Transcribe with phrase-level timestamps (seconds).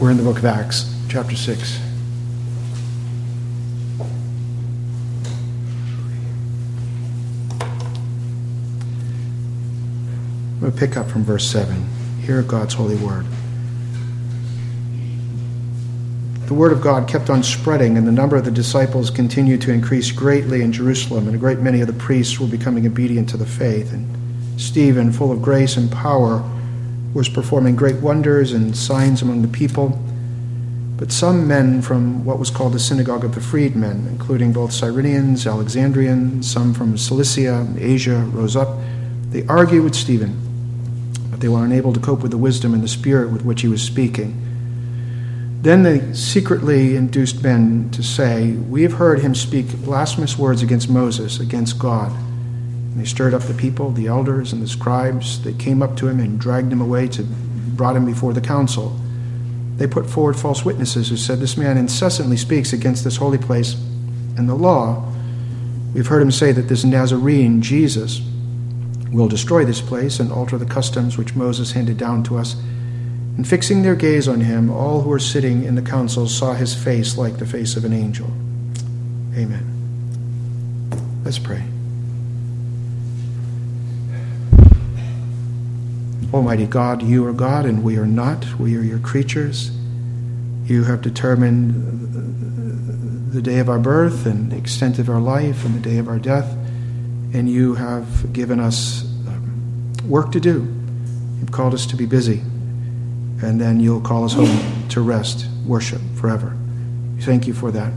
[0.00, 1.78] We're in the book of Acts, chapter 6.
[4.00, 4.08] I'm
[10.58, 11.86] going to pick up from verse 7.
[12.22, 13.26] Hear God's holy word.
[16.46, 19.70] The word of God kept on spreading, and the number of the disciples continued to
[19.70, 23.36] increase greatly in Jerusalem, and a great many of the priests were becoming obedient to
[23.36, 23.92] the faith.
[23.92, 24.08] And
[24.58, 26.42] Stephen, full of grace and power,
[27.14, 30.00] was performing great wonders and signs among the people.
[30.96, 35.50] But some men from what was called the synagogue of the freedmen, including both Cyrenians,
[35.50, 38.78] Alexandrians, some from Cilicia, Asia, rose up.
[39.30, 40.50] They argued with Stephen
[41.40, 43.68] but they were unable to cope with the wisdom and the spirit with which he
[43.68, 44.36] was speaking.
[45.62, 50.90] Then they secretly induced men to say, We have heard him speak blasphemous words against
[50.90, 52.12] Moses, against God.
[52.96, 55.42] They stirred up the people, the elders, and the scribes.
[55.42, 57.22] They came up to him and dragged him away to
[57.80, 58.94] brought him before the council.
[59.76, 63.74] They put forward false witnesses who said, This man incessantly speaks against this holy place
[64.36, 65.10] and the law.
[65.94, 68.20] We've heard him say that this Nazarene, Jesus,
[69.10, 72.54] will destroy this place and alter the customs which Moses handed down to us.
[73.36, 76.74] And fixing their gaze on him, all who were sitting in the council saw his
[76.74, 78.26] face like the face of an angel.
[79.34, 79.66] Amen.
[81.24, 81.64] Let's pray.
[86.32, 88.58] Almighty God, you are God and we are not.
[88.58, 89.70] We are your creatures.
[90.64, 91.88] You have determined
[93.32, 96.08] the day of our birth and the extent of our life and the day of
[96.08, 96.56] our death
[97.32, 100.66] and you have given us um, work to do.
[101.38, 102.40] You've called us to be busy,
[103.42, 106.56] and then you'll call us home to rest, worship forever.
[107.16, 107.92] We thank you for that.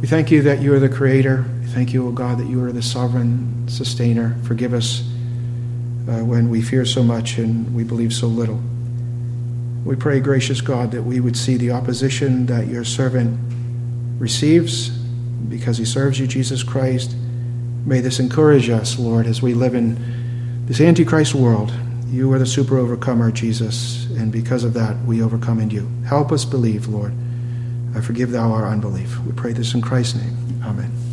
[0.00, 1.44] We thank you that you are the Creator.
[1.62, 4.36] We thank you, O God, that you are the sovereign sustainer.
[4.44, 5.02] Forgive us
[6.08, 8.60] uh, when we fear so much and we believe so little.
[9.84, 13.38] We pray, gracious God, that we would see the opposition that your servant
[14.18, 17.14] receives because he serves you, Jesus Christ
[17.86, 21.72] May this encourage us, Lord, as we live in this Antichrist world.
[22.08, 25.88] You are the super overcomer, Jesus, and because of that, we overcome in you.
[26.06, 27.14] Help us believe, Lord.
[27.94, 29.18] I forgive thou our unbelief.
[29.20, 30.62] We pray this in Christ's name.
[30.62, 31.09] Amen.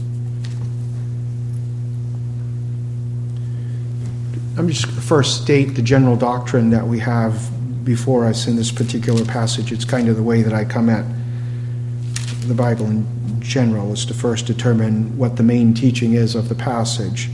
[4.57, 9.23] I'm just first state the general doctrine that we have before us in this particular
[9.23, 9.72] passage.
[9.72, 11.06] It's kind of the way that I come at
[12.47, 16.56] the Bible in general is to first determine what the main teaching is of the
[16.56, 17.29] passage.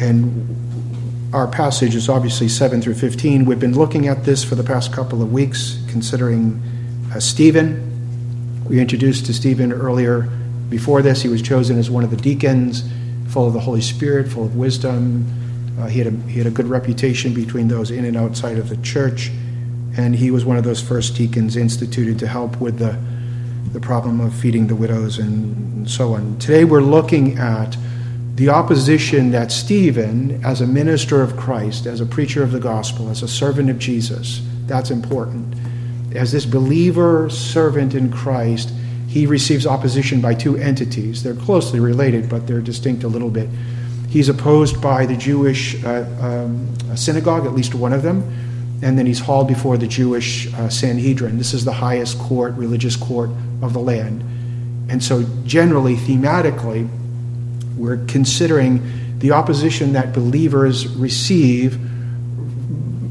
[0.00, 3.44] And our passage is obviously 7 through 15.
[3.44, 6.62] We've been looking at this for the past couple of weeks, considering
[7.14, 8.64] uh, Stephen.
[8.66, 10.22] We introduced to Stephen earlier.
[10.70, 12.88] Before this, he was chosen as one of the deacons,
[13.28, 15.26] full of the Holy Spirit, full of wisdom.
[15.78, 18.68] Uh, he, had a, he had a good reputation between those in and outside of
[18.68, 19.30] the church.
[19.96, 22.98] And he was one of those first deacons instituted to help with the
[23.72, 26.38] the problem of feeding the widows and so on.
[26.38, 27.76] Today we're looking at
[28.34, 33.10] the opposition that Stephen, as a minister of Christ, as a preacher of the gospel,
[33.10, 35.54] as a servant of Jesus, that's important.
[36.14, 38.72] As this believer servant in Christ,
[39.08, 41.22] he receives opposition by two entities.
[41.22, 43.48] They're closely related, but they're distinct a little bit.
[44.08, 48.22] He's opposed by the Jewish uh, um, synagogue, at least one of them,
[48.82, 51.36] and then he's hauled before the Jewish uh, Sanhedrin.
[51.36, 53.30] This is the highest court, religious court
[53.60, 54.22] of the land.
[54.90, 56.88] And so, generally, thematically,
[57.76, 61.78] we're considering the opposition that believers receive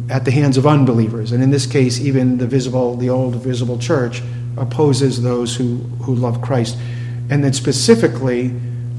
[0.10, 1.32] at the hands of unbelievers.
[1.32, 4.24] And in this case, even the visible, the old visible church
[4.56, 6.78] opposes those who, who love Christ.
[7.30, 8.48] And then specifically,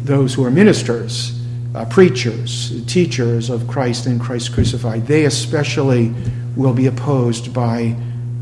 [0.02, 1.37] those who are ministers,
[1.78, 5.06] uh, preachers, teachers of Christ and Christ crucified.
[5.06, 6.12] They especially
[6.56, 7.94] will be opposed by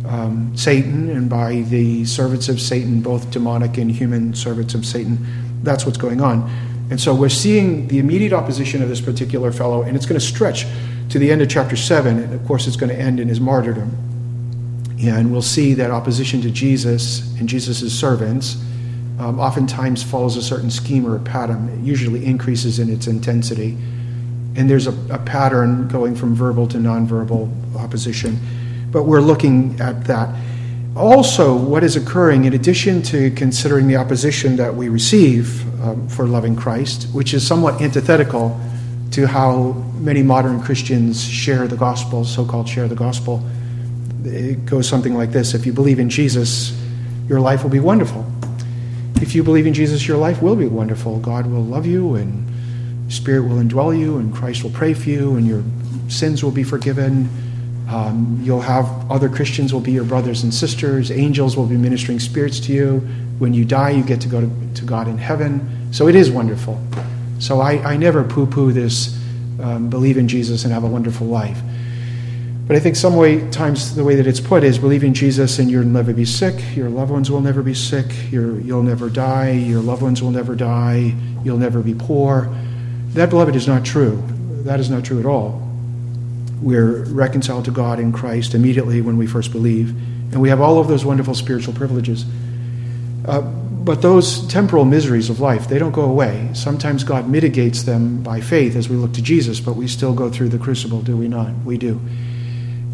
[0.06, 5.19] um, Satan and by the servants of Satan, both demonic and human servants of Satan.
[5.62, 6.48] That's what's going on.
[6.88, 10.27] And so we're seeing the immediate opposition of this particular fellow, and it's going to
[10.27, 10.65] stretch
[11.10, 12.18] to the end of chapter 7.
[12.18, 13.91] And of course, it's going to end in his martyrdom.
[15.03, 18.56] And we'll see that opposition to Jesus and Jesus' servants
[19.18, 21.68] um, oftentimes follows a certain scheme or a pattern.
[21.68, 23.77] It usually increases in its intensity.
[24.57, 28.39] And there's a, a pattern going from verbal to nonverbal opposition
[28.97, 30.34] but we're looking at that.
[30.97, 36.27] Also, what is occurring, in addition to considering the opposition that we receive um, for
[36.27, 38.59] loving Christ, which is somewhat antithetical
[39.10, 43.45] to how many modern Christians share the gospel, so called share the gospel,
[44.24, 46.72] it goes something like this If you believe in Jesus,
[47.28, 48.24] your life will be wonderful.
[49.21, 51.18] If you believe in Jesus, your life will be wonderful.
[51.18, 55.36] God will love you, and Spirit will indwell you, and Christ will pray for you,
[55.36, 55.65] and your
[56.09, 57.28] sins will be forgiven
[57.89, 61.10] Um, you'll have other Christians will be your brothers and sisters.
[61.10, 62.98] Angels will be ministering spirits to you.
[63.39, 65.92] When you die, you get to go to, to God in heaven.
[65.92, 66.83] So it is wonderful.
[67.39, 69.16] So I, I never poo poo this
[69.60, 71.60] um, believe in Jesus and have a wonderful life.
[72.66, 75.60] But I think some way times the way that it's put is believe in Jesus
[75.60, 79.51] and you'll never be sick, your loved ones will never be sick, you'll never die,
[79.53, 81.15] your loved ones will never die,
[81.45, 82.53] you'll never be poor.
[83.10, 84.21] That, beloved, is not true.
[84.65, 85.63] That is not true at all.
[86.60, 89.91] We're reconciled to God in Christ immediately when we first believe,
[90.33, 92.24] and we have all of those wonderful spiritual privileges.
[93.24, 96.51] Uh, but those temporal miseries of life, they don't go away.
[96.53, 100.28] Sometimes God mitigates them by faith as we look to Jesus, but we still go
[100.28, 101.54] through the crucible, do we not?
[101.65, 102.01] We do.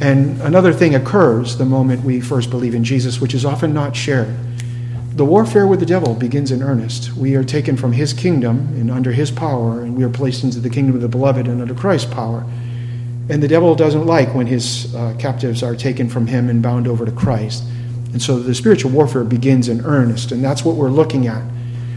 [0.02, 3.94] And another thing occurs the moment we first believe in Jesus, which is often not
[3.94, 4.34] shared.
[5.14, 7.16] The warfare with the devil begins in earnest.
[7.16, 10.58] We are taken from his kingdom and under his power, and we are placed into
[10.58, 12.44] the kingdom of the beloved and under Christ's power.
[13.30, 16.88] And the devil doesn't like when his uh, captives are taken from him and bound
[16.88, 17.62] over to Christ.
[18.10, 21.44] And so the spiritual warfare begins in earnest, and that's what we're looking at.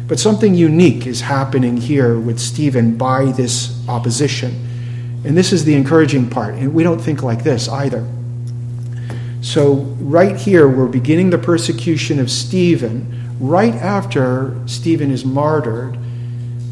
[0.07, 4.64] But something unique is happening here with Stephen by this opposition.
[5.25, 6.53] And this is the encouraging part.
[6.53, 8.07] And we don't think like this either.
[9.41, 15.97] So, right here, we're beginning the persecution of Stephen right after Stephen is martyred.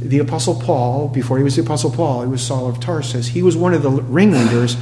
[0.02, 3.28] The Apostle Paul, before he was the Apostle Paul, he was Saul of Tarsus.
[3.28, 4.76] He was one of the ringleaders.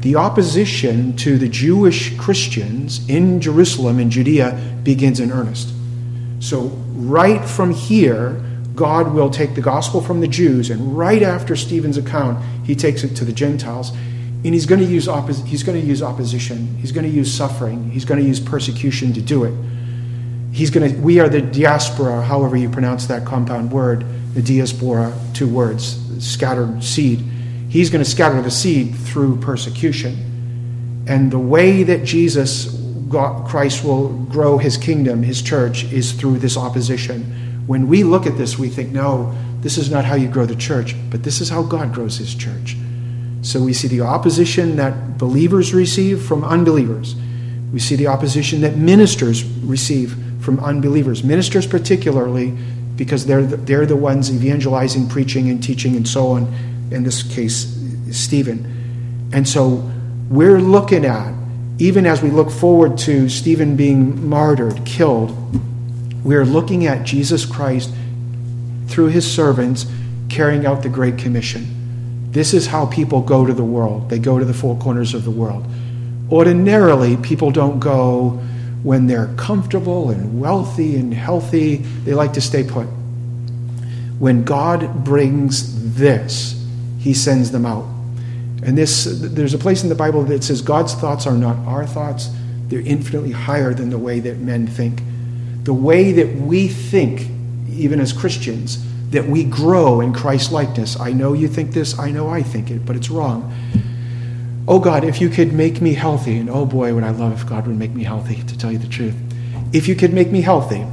[0.00, 5.72] The opposition to the Jewish Christians in Jerusalem and Judea begins in earnest.
[6.40, 8.43] So, right from here,
[8.74, 13.04] God will take the gospel from the Jews, and right after Stephen's account, he takes
[13.04, 13.92] it to the Gentiles.
[14.44, 15.08] And he's going to use,
[15.46, 16.76] he's going to use opposition.
[16.76, 17.90] He's going to use suffering.
[17.90, 19.54] He's going to use persecution to do it.
[20.52, 24.04] He's going to, we are the diaspora, however you pronounce that compound word,
[24.34, 27.20] the diaspora, two words, scattered seed.
[27.68, 31.04] He's going to scatter the seed through persecution.
[31.08, 32.66] And the way that Jesus,
[33.08, 38.26] God, Christ, will grow his kingdom, his church, is through this opposition when we look
[38.26, 41.40] at this, we think, no, this is not how you grow the church, but this
[41.40, 42.76] is how God grows his church.
[43.42, 47.14] So we see the opposition that believers receive from unbelievers.
[47.72, 51.24] We see the opposition that ministers receive from unbelievers.
[51.24, 52.56] Ministers, particularly,
[52.96, 56.52] because they're the, they're the ones evangelizing, preaching, and teaching, and so on.
[56.90, 57.76] In this case,
[58.12, 59.30] Stephen.
[59.32, 59.90] And so
[60.30, 61.34] we're looking at,
[61.78, 65.36] even as we look forward to Stephen being martyred, killed,
[66.24, 67.92] we are looking at Jesus Christ
[68.88, 69.86] through his servants
[70.30, 72.30] carrying out the Great Commission.
[72.32, 74.08] This is how people go to the world.
[74.08, 75.64] They go to the four corners of the world.
[76.32, 78.40] Ordinarily, people don't go
[78.82, 81.76] when they're comfortable and wealthy and healthy.
[81.76, 82.86] They like to stay put.
[84.18, 86.60] When God brings this,
[86.98, 87.84] he sends them out.
[88.64, 91.86] And this, there's a place in the Bible that says God's thoughts are not our
[91.86, 92.30] thoughts,
[92.68, 95.02] they're infinitely higher than the way that men think
[95.64, 97.28] the way that we think,
[97.70, 100.98] even as Christians, that we grow in Christ likeness.
[100.98, 103.52] I know you think this, I know I think it, but it's wrong.
[104.68, 107.48] Oh God, if you could make me healthy, and oh boy, would I love if
[107.48, 109.14] God would make me healthy, to tell you the truth.
[109.72, 110.84] If you could make me healthy,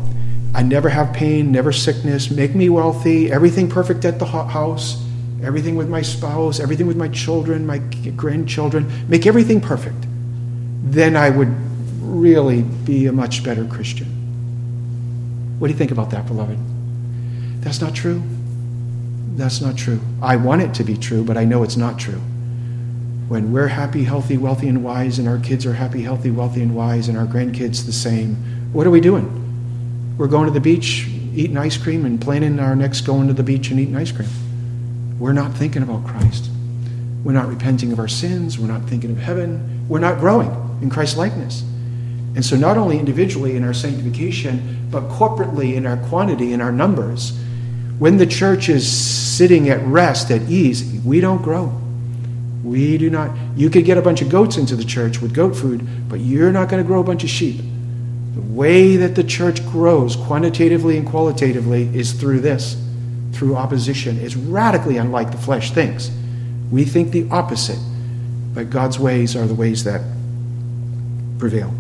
[0.54, 5.04] I never have pain, never sickness, make me wealthy, everything perfect at the house,
[5.44, 7.80] everything with my spouse, everything with my children, my
[8.16, 10.06] grandchildren, make everything perfect,
[10.84, 11.54] then I would
[12.02, 14.21] really be a much better Christian.
[15.62, 16.58] What do you think about that, beloved?
[17.60, 18.24] That's not true.
[19.36, 20.00] That's not true.
[20.20, 22.20] I want it to be true, but I know it's not true.
[23.28, 26.76] When we're happy, healthy, wealthy, and wise, and our kids are happy, healthy, wealthy, and
[26.76, 28.38] wise, and our grandkids the same,
[28.74, 30.16] what are we doing?
[30.18, 33.44] We're going to the beach, eating ice cream, and planning our next going to the
[33.44, 34.30] beach and eating ice cream.
[35.20, 36.50] We're not thinking about Christ.
[37.24, 38.58] We're not repenting of our sins.
[38.58, 39.86] We're not thinking of heaven.
[39.88, 40.50] We're not growing
[40.82, 41.62] in Christ's likeness.
[42.34, 46.72] And so, not only individually in our sanctification, but corporately in our quantity, in our
[46.72, 47.38] numbers,
[48.00, 51.72] when the church is sitting at rest, at ease, we don't grow.
[52.64, 53.32] We do not.
[53.56, 56.52] You could get a bunch of goats into the church with goat food, but you're
[56.52, 57.62] not going to grow a bunch of sheep.
[58.36, 62.76] The way that the church grows quantitatively and qualitatively is through this,
[63.34, 64.20] through opposition.
[64.20, 66.12] It's radically unlike the flesh thinks.
[66.72, 67.80] We think the opposite,
[68.54, 70.02] but God's ways are the ways that
[71.40, 71.74] prevail.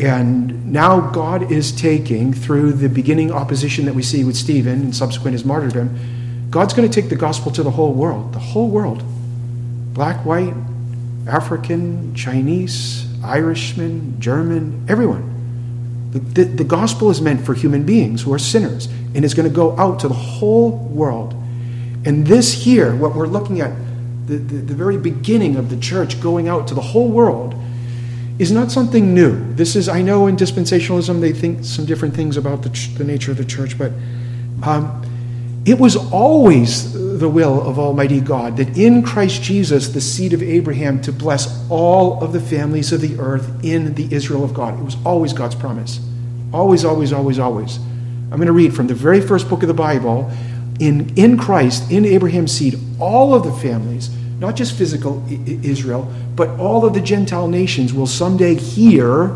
[0.00, 4.96] And now God is taking, through the beginning opposition that we see with Stephen and
[4.96, 5.96] subsequent his martyrdom,
[6.50, 8.32] God's going to take the gospel to the whole world.
[8.32, 9.02] The whole world.
[9.94, 10.54] Black, white,
[11.26, 15.30] African, Chinese, Irishman, German, everyone.
[16.12, 19.48] The, the, the, gospel is meant for human beings who are sinners and is going
[19.48, 21.32] to go out to the whole world.
[22.04, 23.72] And this here, what we're looking at,
[24.26, 27.54] the, the, the very beginning of the church going out to the whole world,
[28.42, 29.54] is not something new.
[29.54, 33.30] This is, I know in dispensationalism they think some different things about the, the nature
[33.30, 33.92] of the church, but
[34.64, 35.00] um,
[35.64, 40.42] it was always the will of Almighty God that in Christ Jesus, the seed of
[40.42, 44.76] Abraham, to bless all of the families of the earth in the Israel of God.
[44.76, 46.00] It was always God's promise.
[46.52, 47.76] Always, always, always, always.
[47.76, 50.28] I'm going to read from the very first book of the Bible.
[50.80, 54.10] In, in Christ, in Abraham's seed, all of the families,
[54.42, 59.28] not just physical Israel, but all of the Gentile nations will someday hear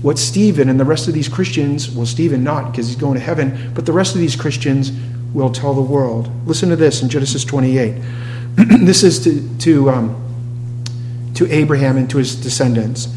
[0.00, 3.20] what Stephen and the rest of these Christians, well, Stephen not because he's going to
[3.20, 4.92] heaven, but the rest of these Christians
[5.34, 6.30] will tell the world.
[6.46, 8.00] Listen to this in Genesis 28.
[8.54, 13.08] this is to, to, um, to Abraham and to his descendants.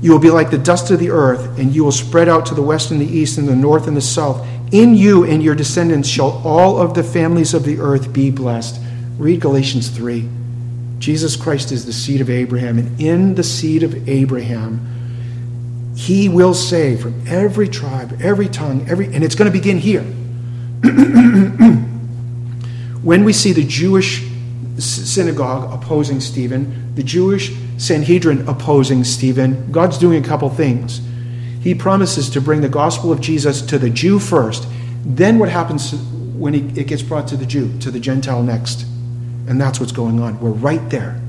[0.00, 2.54] You will be like the dust of the earth, and you will spread out to
[2.54, 4.48] the west and the east and the north and the south.
[4.72, 8.80] In you and your descendants shall all of the families of the earth be blessed.
[9.18, 10.39] Read Galatians 3.
[11.00, 14.86] Jesus Christ is the seed of Abraham, and in the seed of Abraham,
[15.96, 20.02] he will save from every tribe, every tongue, every, and it's going to begin here.
[23.02, 24.22] when we see the Jewish
[24.78, 31.00] synagogue opposing Stephen, the Jewish Sanhedrin opposing Stephen, God's doing a couple things.
[31.62, 34.66] He promises to bring the gospel of Jesus to the Jew first.
[35.04, 38.84] Then what happens when it gets brought to the Jew, to the Gentile next?
[39.50, 40.38] And that's what's going on.
[40.40, 41.20] We're right there.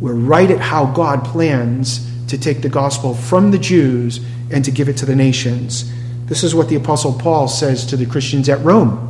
[0.00, 4.70] We're right at how God plans to take the gospel from the Jews and to
[4.70, 5.92] give it to the nations.
[6.24, 9.02] This is what the Apostle Paul says to the Christians at Rome.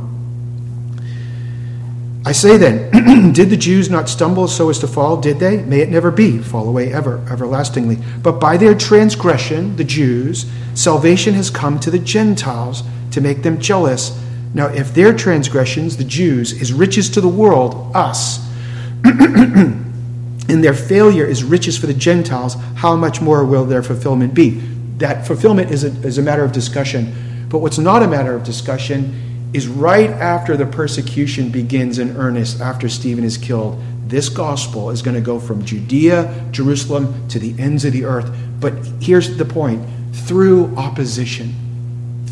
[2.25, 5.15] I say then, did the Jews not stumble so as to fall?
[5.21, 5.63] Did they?
[5.63, 7.97] May it never be, fall away ever, everlastingly.
[8.21, 13.57] But by their transgression, the Jews, salvation has come to the Gentiles to make them
[13.61, 14.21] jealous.
[14.53, 18.39] Now, if their transgressions, the Jews, is riches to the world, us,
[19.03, 24.61] and their failure is riches for the Gentiles, how much more will their fulfillment be?
[24.97, 27.45] that fulfillment is a, is a matter of discussion.
[27.49, 32.59] But what's not a matter of discussion is right after the persecution begins in earnest,
[32.59, 37.55] after Stephen is killed, this gospel is going to go from Judea, Jerusalem, to the
[37.61, 38.33] ends of the earth.
[38.59, 41.53] But here's the point through opposition,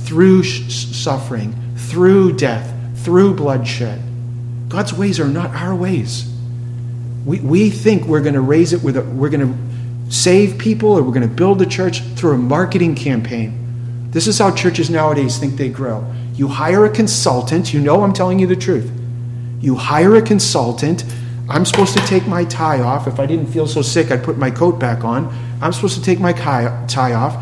[0.05, 1.53] through suffering,
[1.89, 2.74] through death,
[3.04, 4.01] through bloodshed.
[4.70, 6.32] God's ways are not our ways.
[7.25, 10.92] We, we think we're going to raise it with a, we're going to save people
[10.92, 14.10] or we're going to build the church through a marketing campaign.
[14.12, 16.06] This is how churches nowadays think they grow.
[16.34, 18.92] You hire a consultant, you know I'm telling you the truth.
[19.62, 21.06] You hire a consultant.
[21.50, 23.08] I'm supposed to take my tie off.
[23.08, 25.34] If I didn't feel so sick, I'd put my coat back on.
[25.62, 27.36] I'm supposed to take my tie off.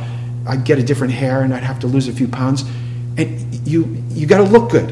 [0.47, 2.63] I'd get a different hair and I'd have to lose a few pounds.
[3.17, 4.89] And you you got to look good.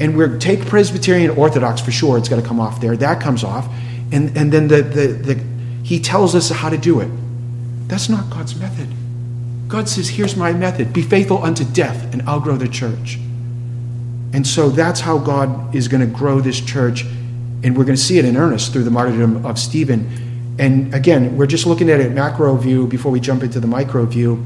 [0.00, 2.18] And we're take Presbyterian Orthodox for sure.
[2.18, 2.96] It's got to come off there.
[2.96, 3.66] That comes off.
[4.12, 5.44] And and then the the, the
[5.82, 7.10] he tells us how to do it.
[7.88, 8.88] That's not God's method.
[9.68, 13.18] God says, Here's my method be faithful unto death, and I'll grow the church.
[14.34, 17.04] And so that's how God is going to grow this church.
[17.64, 20.56] And we're going to see it in earnest through the martyrdom of Stephen.
[20.58, 24.04] And again, we're just looking at it macro view before we jump into the micro
[24.04, 24.44] view.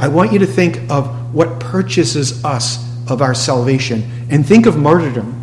[0.00, 4.76] I want you to think of what purchases us of our salvation and think of
[4.76, 5.36] martyrdom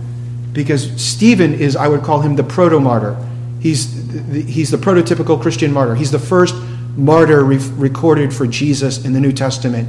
[0.52, 3.16] because Stephen is, I would call him the proto martyr.
[3.60, 3.94] He's
[4.48, 5.94] he's the prototypical Christian martyr.
[5.94, 6.56] He's the first
[6.96, 9.88] martyr re- recorded for Jesus in the New Testament.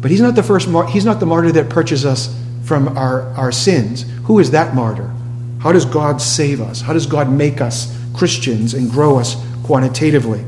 [0.00, 3.22] But he's not the first mar- he's not the martyr that purchases us from our,
[3.34, 4.04] our sins.
[4.24, 5.12] Who is that martyr?
[5.60, 6.80] How does God save us?
[6.80, 10.44] How does God make us Christians and grow us quantitatively?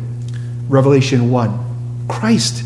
[0.69, 2.07] Revelation 1.
[2.09, 2.64] Christ.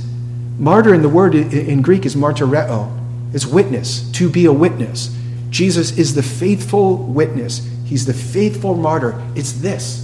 [0.58, 2.92] Martyr in the word in Greek is martyreo.
[3.32, 5.14] It's witness, to be a witness.
[5.50, 7.68] Jesus is the faithful witness.
[7.84, 9.22] He's the faithful martyr.
[9.34, 10.02] It's this.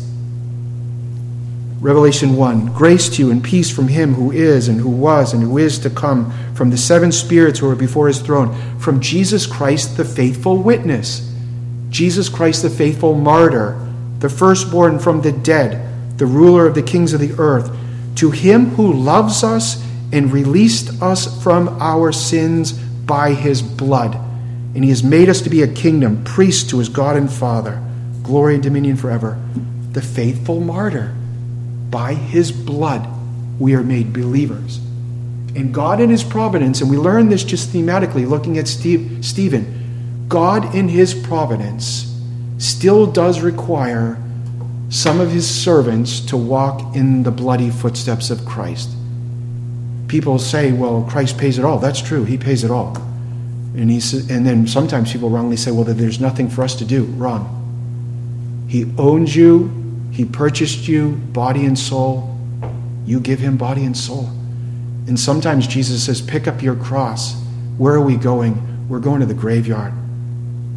[1.80, 5.42] Revelation 1 Grace to you and peace from him who is, and who was, and
[5.42, 9.46] who is to come, from the seven spirits who are before his throne, from Jesus
[9.46, 11.28] Christ, the faithful witness,
[11.90, 13.78] Jesus Christ, the faithful martyr,
[14.20, 17.76] the firstborn from the dead, the ruler of the kings of the earth,
[18.16, 19.82] to him who loves us
[20.12, 24.14] and released us from our sins by his blood.
[24.74, 27.82] And he has made us to be a kingdom, priests to his God and Father.
[28.22, 29.40] Glory and dominion forever.
[29.92, 31.14] The faithful martyr
[31.90, 33.06] by his blood,
[33.58, 34.78] we are made believers.
[35.54, 40.26] And God, in his providence, and we learn this just thematically looking at Steve, Stephen,
[40.28, 42.08] God, in his providence,
[42.56, 44.16] still does require
[44.88, 48.88] some of his servants to walk in the bloody footsteps of Christ.
[50.12, 51.78] People say, well, Christ pays it all.
[51.78, 52.94] That's true, he pays it all.
[53.74, 53.96] And, he,
[54.30, 57.04] and then sometimes people wrongly say, well, there's nothing for us to do.
[57.04, 58.66] Wrong.
[58.68, 59.70] He owns you,
[60.10, 62.38] He purchased you, body and soul.
[63.06, 64.28] You give Him body and soul.
[65.06, 67.34] And sometimes Jesus says, Pick up your cross.
[67.78, 68.86] Where are we going?
[68.90, 69.94] We're going to the graveyard.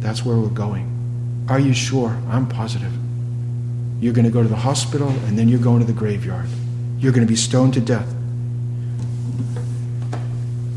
[0.00, 1.44] That's where we're going.
[1.50, 2.16] Are you sure?
[2.30, 2.92] I'm positive.
[4.00, 6.46] You're going to go to the hospital and then you're going to the graveyard.
[6.98, 8.15] You're going to be stoned to death.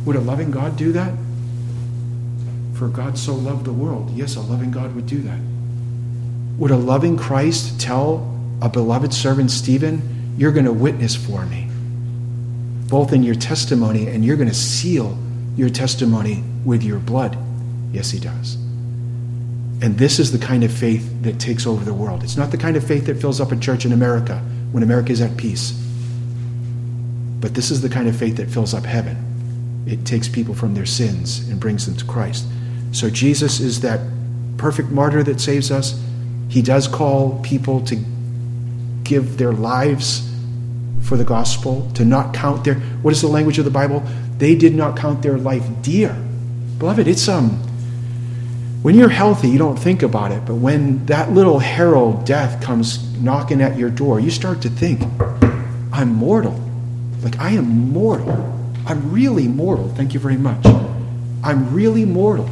[0.06, 1.14] Would a loving God do that?
[2.76, 4.10] For God so loved the world.
[4.12, 5.40] Yes, a loving God would do that.
[6.58, 11.68] Would a loving Christ tell a beloved servant, Stephen, you're going to witness for me,
[12.88, 15.18] both in your testimony and you're going to seal
[15.56, 17.38] your testimony with your blood?
[17.92, 18.56] Yes, he does.
[19.82, 22.24] And this is the kind of faith that takes over the world.
[22.24, 24.38] It's not the kind of faith that fills up a church in America
[24.72, 25.72] when America is at peace.
[27.40, 29.29] But this is the kind of faith that fills up heaven.
[29.90, 32.46] It takes people from their sins and brings them to Christ.
[32.92, 34.00] So Jesus is that
[34.58, 36.00] perfect martyr that saves us.
[36.48, 37.98] He does call people to
[39.04, 40.30] give their lives
[41.02, 44.04] for the gospel, to not count their what is the language of the Bible?
[44.38, 46.14] They did not count their life dear.
[46.78, 47.50] Beloved, it's um
[48.82, 53.20] when you're healthy, you don't think about it, but when that little herald death comes
[53.20, 55.02] knocking at your door, you start to think,
[55.92, 56.58] I'm mortal.
[57.22, 58.59] Like, I am mortal.
[58.90, 59.88] I'm really mortal.
[59.90, 60.66] Thank you very much.
[61.44, 62.50] I'm really mortal.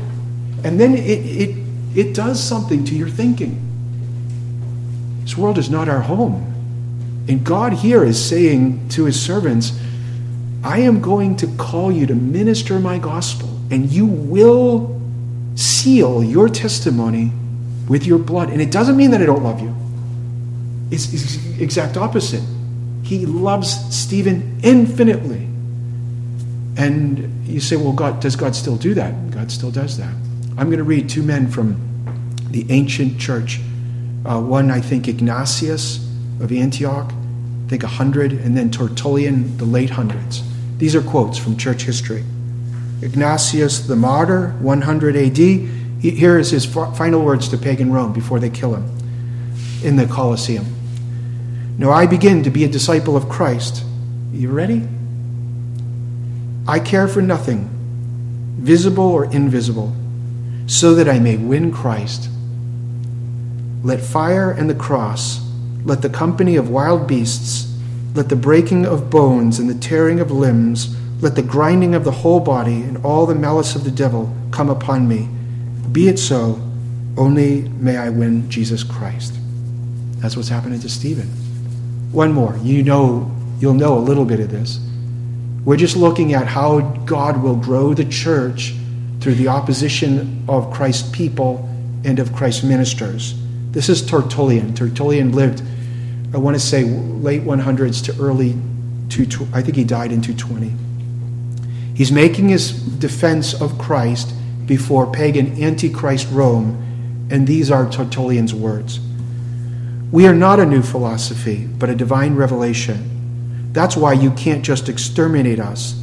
[0.63, 1.57] And then it, it,
[1.95, 3.63] it does something to your thinking.
[5.23, 7.25] This world is not our home.
[7.27, 9.77] And God here is saying to his servants,
[10.63, 15.01] I am going to call you to minister my gospel, and you will
[15.55, 17.31] seal your testimony
[17.89, 18.49] with your blood.
[18.51, 19.75] And it doesn't mean that I don't love you.
[20.91, 22.43] It's, it's exact opposite.
[23.03, 25.47] He loves Stephen infinitely.
[26.77, 29.31] And you say, well, God, does God still do that?
[29.31, 30.13] God still does that.
[30.57, 31.75] I'm going to read two men from
[32.51, 33.59] the ancient church.
[34.23, 35.97] Uh, one, I think, Ignatius
[36.39, 40.43] of Antioch, I think 100, and then Tertullian, the late hundreds.
[40.77, 42.23] These are quotes from church history.
[43.01, 45.37] Ignatius the martyr, 100 AD.
[45.37, 48.87] Here is his final words to pagan Rome before they kill him
[49.83, 50.65] in the Colosseum.
[51.79, 53.83] Now I begin to be a disciple of Christ.
[54.31, 54.87] You ready?
[56.67, 57.69] I care for nothing,
[58.59, 59.95] visible or invisible,
[60.65, 62.29] so that I may win Christ.
[63.83, 65.39] Let fire and the cross,
[65.85, 67.73] let the company of wild beasts,
[68.13, 72.11] let the breaking of bones and the tearing of limbs let the grinding of the
[72.11, 75.27] whole body and all the malice of the devil come upon me.
[75.91, 76.61] Be it so,
[77.17, 79.33] only may I win Jesus Christ.
[80.17, 81.27] That's what's happening to Stephen.
[82.11, 82.57] One more.
[82.61, 84.79] You know, you'll know a little bit of this.
[85.67, 88.73] We're just looking at how God will grow the church
[89.19, 91.67] through the opposition of Christ's people
[92.05, 93.35] and of Christ's ministers.
[93.71, 94.73] This is Tertullian.
[94.75, 95.61] Tertullian lived,
[96.33, 98.55] I want to say, late 100s to early
[99.09, 100.71] 2, I think he died in 220.
[101.95, 104.33] He's making his defense of Christ
[104.67, 109.01] before pagan Antichrist Rome, and these are Tertullian's words.
[110.13, 113.16] We are not a new philosophy, but a divine revelation.
[113.77, 115.93] That's why you can't just exterminate us.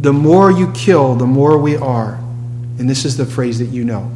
[0.00, 2.14] The more you kill, the more we are.
[2.80, 4.10] And this is the phrase that you know.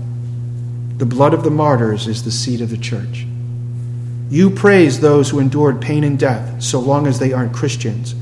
[0.96, 3.24] The blood of the martyrs is the seed of the church.
[4.30, 8.16] You praise those who endured pain and death, so long as they aren't Christians.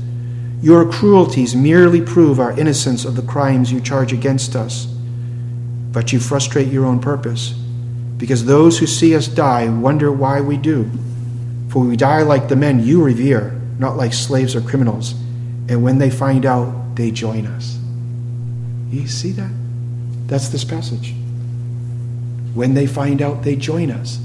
[0.61, 4.85] Your cruelties merely prove our innocence of the crimes you charge against us.
[5.91, 7.55] But you frustrate your own purpose,
[8.17, 10.87] because those who see us die wonder why we do.
[11.69, 15.13] For we die like the men you revere, not like slaves or criminals.
[15.69, 17.77] And when they find out, they join us.
[18.91, 19.51] You see that?
[20.27, 21.13] That's this passage.
[22.53, 24.19] When they find out, they join us.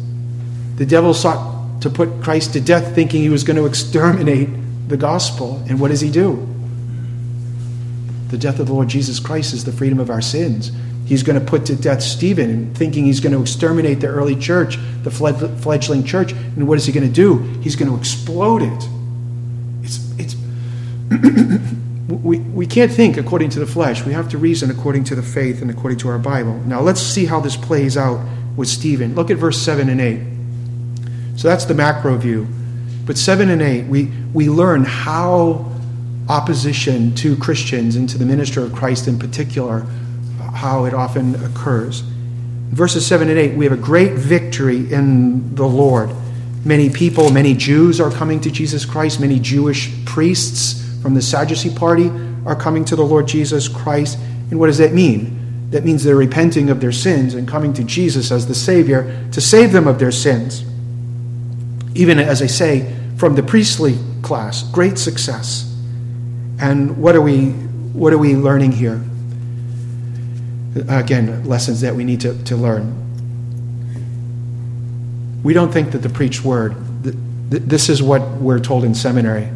[0.77, 4.49] The devil sought to put Christ to death, thinking he was going to exterminate
[4.89, 5.63] the gospel.
[5.69, 6.47] And what does he do?
[8.29, 10.71] The death of the Lord Jesus Christ is the freedom of our sins.
[11.07, 14.77] He's going to put to death Stephen, thinking he's going to exterminate the early church,
[15.03, 16.33] the fledgling church.
[16.33, 17.39] And what is he going to do?
[17.63, 18.89] He's going to explode it.
[22.09, 24.05] We, we can't think according to the flesh.
[24.05, 26.55] We have to reason according to the faith and according to our Bible.
[26.61, 29.15] Now, let's see how this plays out with Stephen.
[29.15, 31.39] Look at verse 7 and 8.
[31.39, 32.49] So that's the macro view.
[33.05, 35.71] But 7 and 8, we, we learn how
[36.31, 39.87] opposition to Christians and to the minister of Christ in particular,
[40.55, 42.01] how it often occurs.
[42.71, 46.11] Verses 7 and 8, we have a great victory in the Lord.
[46.65, 49.21] Many people, many Jews are coming to Jesus Christ.
[49.21, 52.11] Many Jewish priests from the Sadducee party
[52.47, 54.19] are coming to the Lord Jesus Christ.
[54.51, 55.69] And what does that mean?
[55.71, 59.41] That means they're repenting of their sins and coming to Jesus as the Savior to
[59.41, 60.65] save them of their sins.
[61.99, 65.65] even as I say, from the priestly class, great success.
[66.61, 67.47] And what are we,
[67.93, 69.03] what are we learning here?
[70.89, 72.95] Again, lessons that we need to, to learn.
[75.43, 76.77] We don't think that the preached word,
[77.51, 79.49] this is what we're told in seminary.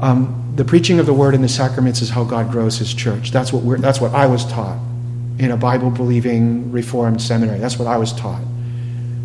[0.00, 3.32] Um, the preaching of the word and the sacraments is how God grows his church.
[3.32, 4.78] That's what, we're, that's what I was taught
[5.38, 7.58] in a Bible believing Reformed seminary.
[7.58, 8.42] That's what I was taught.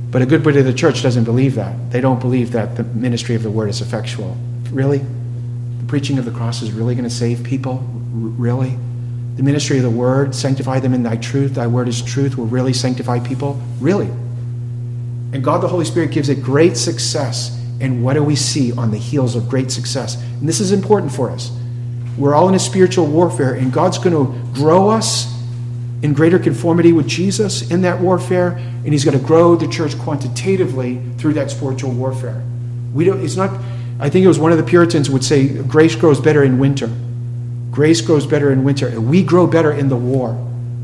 [0.09, 1.91] But a good bit of the church doesn't believe that.
[1.91, 4.35] They don't believe that the ministry of the word is effectual.
[4.71, 4.97] Really?
[4.97, 7.73] The preaching of the cross is really going to save people?
[7.73, 8.75] R- really?
[9.35, 12.47] The ministry of the word, sanctify them in thy truth, thy word is truth, will
[12.47, 13.61] really sanctify people?
[13.79, 14.07] Really?
[15.31, 17.55] And God the Holy Spirit gives it great success.
[17.79, 20.21] And what do we see on the heels of great success?
[20.21, 21.51] And this is important for us.
[22.17, 25.33] We're all in a spiritual warfare, and God's going to grow us
[26.01, 29.97] in greater conformity with Jesus in that warfare, and He's going to grow the church
[29.99, 32.43] quantitatively through that spiritual warfare.
[32.93, 33.21] We don't.
[33.23, 33.51] It's not.
[33.99, 36.89] I think it was one of the Puritans would say, "Grace grows better in winter."
[37.71, 40.35] Grace grows better in winter, and we grow better in the war.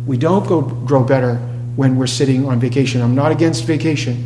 [0.06, 1.36] We don't go, grow better
[1.76, 3.02] when we're sitting on vacation.
[3.02, 4.24] I'm not against vacation,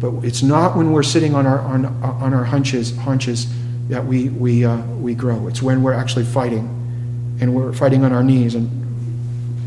[0.00, 3.46] but it's not when we're sitting on our on, on our hunches hunches
[3.88, 5.48] that we we uh, we grow.
[5.48, 6.66] It's when we're actually fighting,
[7.40, 8.70] and we're fighting on our knees and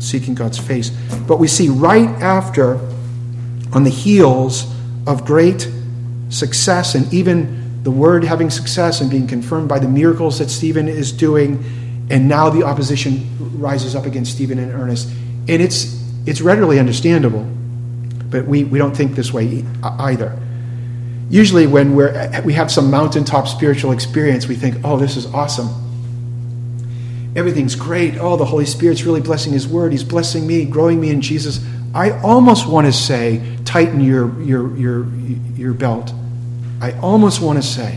[0.02, 0.90] seeking God's face.
[1.26, 2.78] But we see right after,
[3.72, 4.72] on the heels
[5.06, 5.68] of great
[6.28, 10.88] success and even the word having success and being confirmed by the miracles that Stephen
[10.88, 11.64] is doing,
[12.10, 15.08] and now the opposition rises up against Stephen in earnest.
[15.48, 17.46] And it's, it's readily understandable,
[18.32, 20.36] but we, we don't think this way either.
[21.30, 25.26] Usually, when we're, eh, we have some mountaintop spiritual experience, we think, oh, this is
[25.26, 25.68] awesome
[27.34, 28.18] everything's great.
[28.18, 29.92] Oh, the Holy Spirit's really blessing His Word.
[29.92, 31.64] He's blessing me, growing me in Jesus.
[31.94, 35.06] I almost want to say, tighten your, your, your,
[35.56, 36.12] your belt.
[36.80, 37.96] I almost want to say,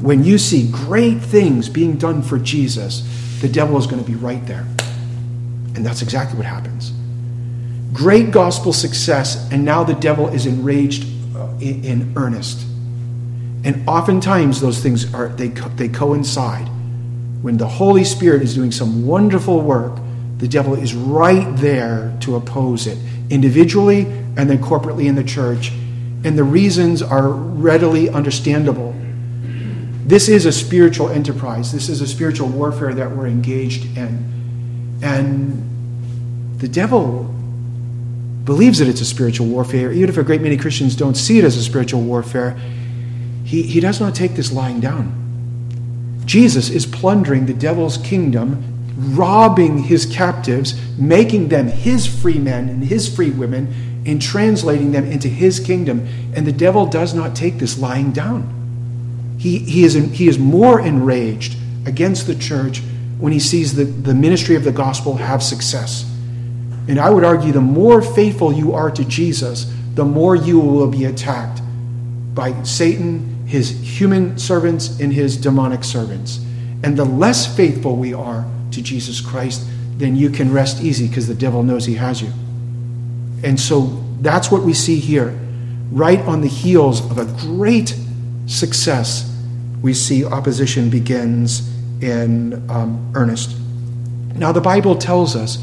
[0.00, 3.02] when you see great things being done for Jesus,
[3.40, 4.66] the devil is going to be right there.
[5.74, 6.92] And that's exactly what happens.
[7.92, 11.04] Great gospel success, and now the devil is enraged
[11.36, 12.66] uh, in, in earnest.
[13.64, 16.68] And oftentimes those things are they, they coincide
[17.42, 19.98] when the Holy Spirit is doing some wonderful work,
[20.38, 22.98] the devil is right there to oppose it,
[23.30, 25.70] individually and then corporately in the church.
[26.24, 28.94] And the reasons are readily understandable.
[30.04, 34.98] This is a spiritual enterprise, this is a spiritual warfare that we're engaged in.
[35.02, 37.34] And the devil
[38.48, 41.44] believes that it's a spiritual warfare, even if a great many Christians don't see it
[41.44, 42.58] as a spiritual warfare.
[43.44, 46.22] He, he does not take this lying down.
[46.24, 52.84] Jesus is plundering the devil's kingdom, robbing his captives, making them his free men and
[52.84, 56.08] his free women, and translating them into his kingdom.
[56.34, 59.36] And the devil does not take this lying down.
[59.38, 62.80] He, he, is, he is more enraged against the church
[63.18, 66.10] when he sees the, the ministry of the gospel have success.
[66.88, 70.88] And I would argue the more faithful you are to Jesus, the more you will
[70.88, 71.60] be attacked
[72.34, 76.38] by Satan his human servants and his demonic servants.
[76.82, 81.26] And the less faithful we are to Jesus Christ, then you can rest easy because
[81.26, 82.30] the devil knows he has you.
[83.42, 85.36] And so that's what we see here.
[85.90, 87.96] Right on the heels of a great
[88.46, 89.34] success,
[89.80, 91.66] we see opposition begins
[92.02, 93.56] in um, earnest.
[94.34, 95.56] Now, the Bible tells us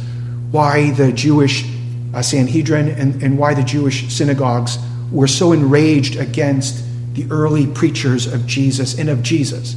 [0.51, 1.65] why the Jewish
[2.13, 4.77] uh, Sanhedrin and, and why the Jewish synagogues
[5.11, 9.75] were so enraged against the early preachers of Jesus and of Jesus,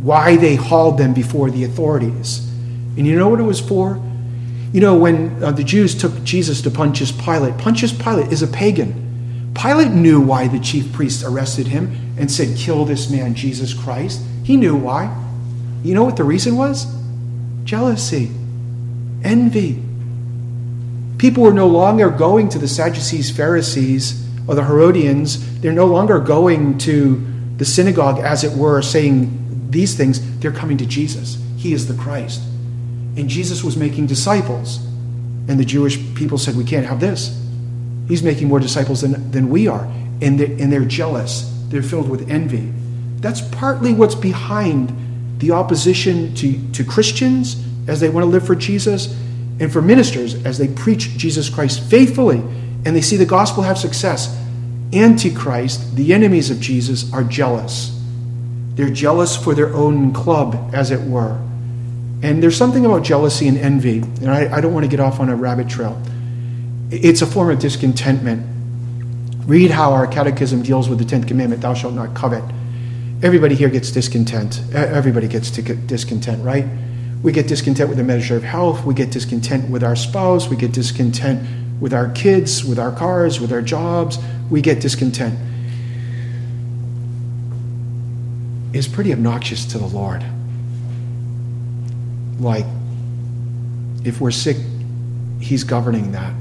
[0.00, 2.38] why they hauled them before the authorities.
[2.96, 4.00] And you know what it was for?
[4.72, 8.48] You know, when uh, the Jews took Jesus to Pontius Pilate, Pontius Pilate is a
[8.48, 9.52] pagan.
[9.54, 14.22] Pilate knew why the chief priests arrested him and said, Kill this man, Jesus Christ.
[14.44, 15.14] He knew why.
[15.82, 16.86] You know what the reason was?
[17.64, 18.30] Jealousy,
[19.22, 19.82] envy.
[21.22, 26.18] People were no longer going to the Sadducees, Pharisees, or the Herodians, they're no longer
[26.18, 27.24] going to
[27.58, 30.40] the synagogue, as it were, saying these things.
[30.40, 31.40] They're coming to Jesus.
[31.56, 32.42] He is the Christ.
[33.16, 34.84] And Jesus was making disciples.
[35.46, 37.40] And the Jewish people said, We can't have this.
[38.08, 39.84] He's making more disciples than, than we are.
[40.20, 42.72] And they're, and they're jealous, they're filled with envy.
[43.20, 48.56] That's partly what's behind the opposition to, to Christians as they want to live for
[48.56, 49.16] Jesus
[49.62, 52.38] and for ministers as they preach Jesus Christ faithfully
[52.84, 54.36] and they see the gospel have success,
[54.92, 57.96] Antichrist, the enemies of Jesus, are jealous.
[58.74, 61.40] They're jealous for their own club, as it were.
[62.22, 65.20] And there's something about jealousy and envy, and I, I don't want to get off
[65.20, 66.00] on a rabbit trail.
[66.90, 68.44] It's a form of discontentment.
[69.46, 72.42] Read how our catechism deals with the 10th commandment thou shalt not covet.
[73.22, 74.60] Everybody here gets discontent.
[74.74, 76.66] Everybody gets discontent, right?
[77.22, 78.84] We get discontent with the measure of health.
[78.84, 80.48] We get discontent with our spouse.
[80.48, 81.46] We get discontent
[81.80, 84.18] with our kids, with our cars, with our jobs.
[84.50, 85.38] We get discontent.
[88.72, 90.24] It's pretty obnoxious to the Lord.
[92.40, 92.66] Like,
[94.04, 94.56] if we're sick,
[95.40, 96.32] He's governing that.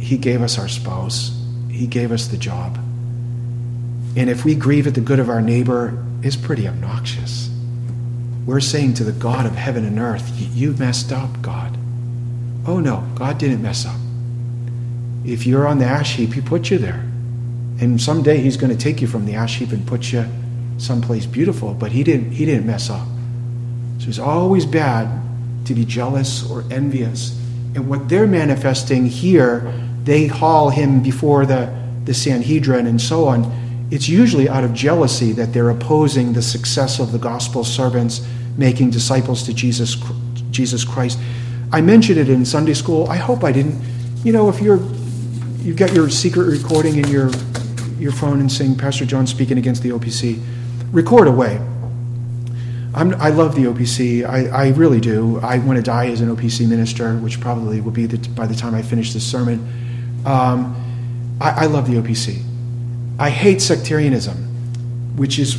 [0.00, 1.36] He gave us our spouse,
[1.70, 2.78] He gave us the job.
[4.16, 7.50] And if we grieve at the good of our neighbor, it's pretty obnoxious.
[8.46, 11.76] We're saying to the God of heaven and earth, You messed up, God.
[12.64, 13.98] Oh no, God didn't mess up.
[15.24, 17.04] If you're on the ash heap, He put you there.
[17.80, 20.24] And someday He's going to take you from the ash heap and put you
[20.78, 23.06] someplace beautiful, but He didn't, he didn't mess up.
[23.98, 25.22] So it's always bad
[25.66, 27.36] to be jealous or envious.
[27.74, 29.72] And what they're manifesting here,
[30.04, 33.44] they haul him before the, the Sanhedrin and so on
[33.90, 38.90] it's usually out of jealousy that they're opposing the success of the gospel servants making
[38.90, 39.96] disciples to Jesus,
[40.50, 41.18] Jesus Christ.
[41.72, 43.08] I mentioned it in Sunday school.
[43.08, 43.80] I hope I didn't.
[44.24, 44.80] You know, if you're
[45.60, 47.30] you've got your secret recording in your
[47.98, 50.42] your phone and saying Pastor John speaking against the OPC,
[50.92, 51.60] record away.
[52.94, 54.26] I'm, i love the OPC.
[54.26, 55.38] I, I, really do.
[55.40, 58.54] I want to die as an OPC minister, which probably will be the, by the
[58.54, 59.58] time I finish this sermon.
[60.24, 60.74] Um,
[61.38, 62.42] I, I love the OPC.
[63.18, 64.36] I hate sectarianism,
[65.16, 65.56] which is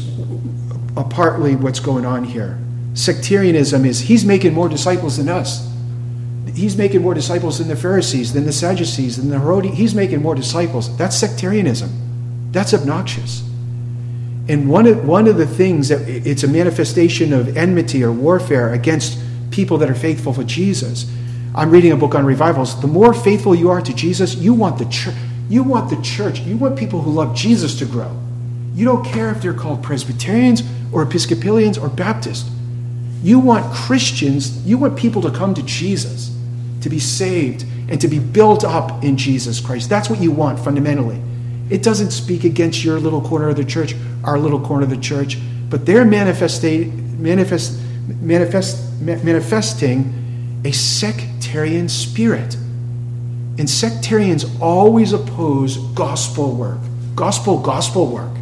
[1.09, 2.59] partly what's going on here.
[2.93, 5.67] Sectarianism is he's making more disciples than us.
[6.53, 9.77] He's making more disciples than the Pharisees, than the Sadducees, than the Herodians.
[9.77, 10.95] He's making more disciples.
[10.97, 12.49] That's sectarianism.
[12.51, 13.43] That's obnoxious.
[14.49, 18.73] And one of, one of the things that it's a manifestation of enmity or warfare
[18.73, 19.19] against
[19.51, 21.11] people that are faithful for Jesus.
[21.53, 22.79] I'm reading a book on revivals.
[22.81, 25.15] The more faithful you are to Jesus, you want the church
[25.49, 28.15] you want the church, you want people who love Jesus to grow.
[28.73, 32.49] You don't care if they're called Presbyterians or Episcopalians or Baptists.
[33.23, 36.35] You want Christians, you want people to come to Jesus,
[36.81, 39.89] to be saved, and to be built up in Jesus Christ.
[39.89, 41.21] That's what you want fundamentally.
[41.69, 44.97] It doesn't speak against your little corner of the church, our little corner of the
[44.97, 45.37] church,
[45.69, 47.79] but they're manifesting, manifest,
[48.21, 52.55] manifest, manifesting a sectarian spirit.
[53.57, 56.79] And sectarians always oppose gospel work,
[57.15, 58.35] gospel, gospel work.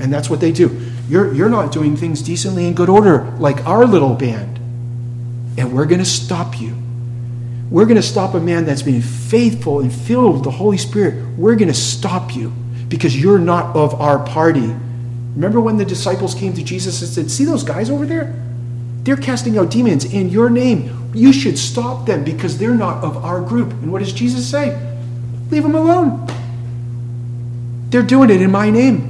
[0.00, 0.90] And that's what they do.
[1.08, 4.58] You're, you're not doing things decently in good order like our little band.
[5.58, 6.76] And we're going to stop you.
[7.70, 11.36] We're going to stop a man that's been faithful and filled with the Holy Spirit.
[11.36, 12.50] We're going to stop you
[12.88, 14.74] because you're not of our party.
[15.34, 18.34] Remember when the disciples came to Jesus and said, See those guys over there?
[19.02, 20.99] They're casting out demons in your name.
[21.14, 23.70] You should stop them because they're not of our group.
[23.72, 24.78] And what does Jesus say?
[25.50, 26.26] Leave them alone.
[27.90, 29.06] They're doing it in my name.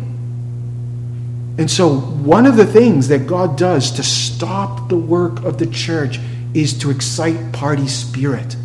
[1.58, 5.66] And so, one of the things that God does to stop the work of the
[5.66, 6.18] church
[6.54, 8.56] is to excite party spirit.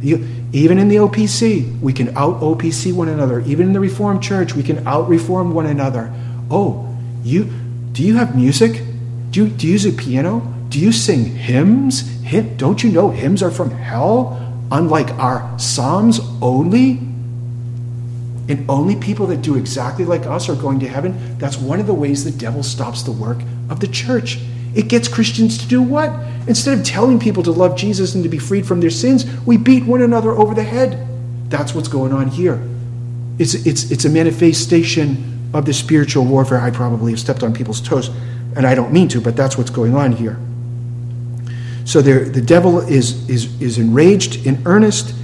[0.00, 3.40] You, even in the OPC, we can out OPC one another.
[3.40, 6.12] Even in the Reformed Church, we can out reform one another.
[6.50, 7.44] Oh, you
[7.92, 8.82] do you have music?
[9.30, 10.54] Do you, do you use a piano?
[10.68, 12.17] Do you sing hymns?
[12.56, 14.44] Don't you know hymns are from hell?
[14.70, 16.98] Unlike our psalms only?
[18.48, 21.38] And only people that do exactly like us are going to heaven?
[21.38, 23.38] That's one of the ways the devil stops the work
[23.70, 24.38] of the church.
[24.74, 26.10] It gets Christians to do what?
[26.46, 29.56] Instead of telling people to love Jesus and to be freed from their sins, we
[29.56, 31.06] beat one another over the head.
[31.50, 32.62] That's what's going on here.
[33.38, 36.60] It's, it's, it's a manifestation of the spiritual warfare.
[36.60, 38.08] I probably have stepped on people's toes,
[38.56, 40.38] and I don't mean to, but that's what's going on here.
[41.88, 45.14] So the devil is, is, is enraged in earnest,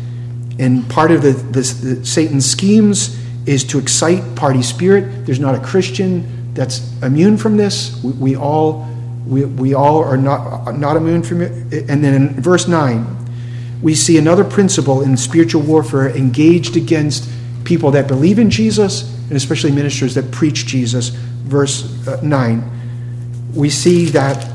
[0.58, 5.26] and part of the, the, the Satan's schemes is to excite party spirit.
[5.26, 8.02] There's not a Christian that's immune from this.
[8.02, 8.88] We, we all
[9.26, 11.90] we, we all are not, not immune from it.
[11.90, 17.28] And then in verse 9, we see another principle in spiritual warfare engaged against
[17.64, 21.10] people that believe in Jesus, and especially ministers that preach Jesus.
[21.10, 24.53] Verse uh, 9, we see that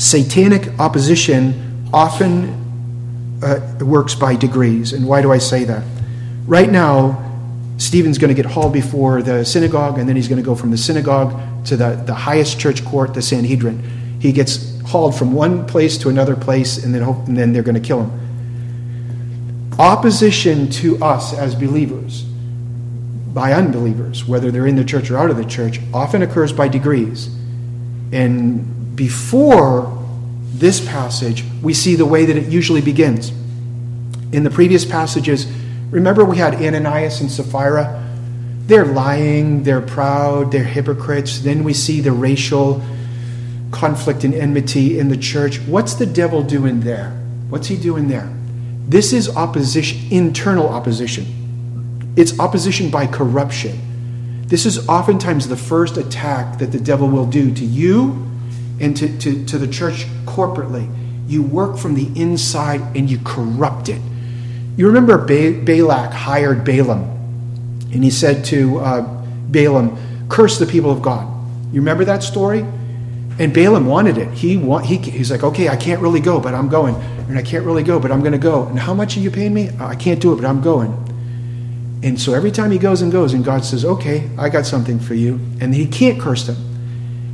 [0.00, 4.92] satanic opposition often uh, works by degrees.
[4.92, 5.84] And why do I say that?
[6.46, 7.26] Right now,
[7.76, 10.70] Stephen's going to get hauled before the synagogue, and then he's going to go from
[10.70, 14.18] the synagogue to the, the highest church court, the Sanhedrin.
[14.20, 17.80] He gets hauled from one place to another place, and then, and then they're going
[17.80, 19.72] to kill him.
[19.78, 22.22] Opposition to us as believers
[23.32, 26.68] by unbelievers, whether they're in the church or out of the church, often occurs by
[26.68, 27.28] degrees.
[28.12, 29.98] And before
[30.52, 33.30] this passage, we see the way that it usually begins.
[34.30, 35.50] In the previous passages,
[35.90, 37.96] remember we had Ananias and Sapphira
[38.66, 41.40] they're lying, they're proud, they're hypocrites.
[41.40, 42.82] Then we see the racial
[43.70, 45.58] conflict and enmity in the church.
[45.60, 47.10] What's the devil doing there?
[47.48, 48.30] What's he doing there?
[48.86, 52.12] This is opposition, internal opposition.
[52.16, 54.44] It's opposition by corruption.
[54.46, 58.29] This is oftentimes the first attack that the devil will do to you
[58.80, 60.90] and to, to, to the church corporately.
[61.28, 64.00] You work from the inside and you corrupt it.
[64.76, 67.02] You remember ba- Balak hired Balaam,
[67.92, 69.96] and he said to uh, Balaam,
[70.28, 71.26] Curse the people of God.
[71.72, 72.64] You remember that story?
[73.38, 74.30] And Balaam wanted it.
[74.32, 76.94] He, want, he He's like, Okay, I can't really go, but I'm going.
[77.28, 78.66] And I can't really go, but I'm going to go.
[78.66, 79.70] And how much are you paying me?
[79.78, 80.92] I can't do it, but I'm going.
[82.02, 84.98] And so every time he goes and goes, and God says, Okay, I got something
[84.98, 85.38] for you.
[85.60, 86.69] And he can't curse them.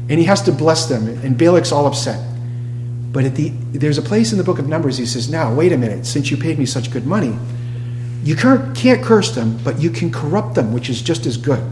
[0.08, 1.08] And he has to bless them.
[1.08, 2.24] And Balak's all upset.
[3.12, 5.72] But at the, there's a place in the book of Numbers, he says, Now, wait
[5.72, 7.36] a minute, since you paid me such good money,
[8.22, 11.62] you can't, can't curse them, but you can corrupt them, which is just as good.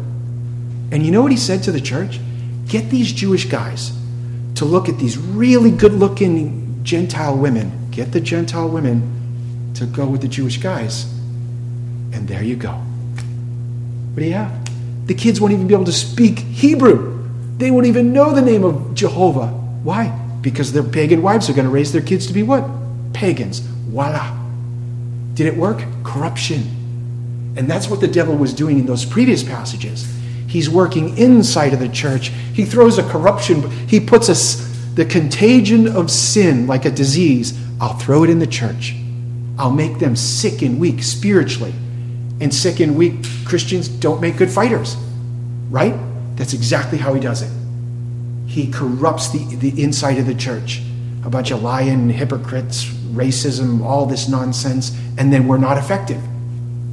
[0.91, 2.21] And you know what he said to the church?
[2.69, 3.93] Get these Jewish guys
[4.55, 7.91] to look at these really good looking Gentile women.
[7.91, 11.13] Get the Gentile women to go with the Jewish guys
[12.15, 12.71] and there you go.
[12.71, 15.07] What do you have?
[15.07, 17.14] The kids won't even be able to speak Hebrew.
[17.57, 19.49] They won't even know the name of Jehovah.
[19.49, 20.09] Why?
[20.41, 22.65] Because their pagan wives are going to raise their kids to be what?
[23.13, 23.61] Pagans.
[23.61, 24.37] Voila.
[25.35, 25.83] Did it work?
[26.03, 27.55] Corruption.
[27.57, 30.07] And that's what the devil was doing in those previous passages.
[30.49, 32.29] He's working inside of the church.
[32.29, 37.59] He throws a corruption, he puts us the contagion of sin like a disease.
[37.81, 38.95] I'll throw it in the church.
[39.59, 41.75] I'll make them sick and weak spiritually
[42.41, 44.97] and sick and weak Christians don't make good fighters,
[45.71, 45.95] right?
[46.37, 47.51] That's exactly how he does it.
[48.47, 50.83] He corrupts the, the inside of the church.
[51.25, 56.23] A bunch of lying hypocrites, racism, all this nonsense, and then we're not effective.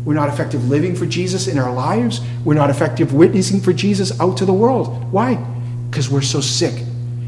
[0.06, 2.21] We're not effective living for Jesus in our lives.
[2.43, 5.12] We're not effective witnessing for Jesus out to the world.
[5.12, 5.36] Why?
[5.89, 6.86] Because we're so sick.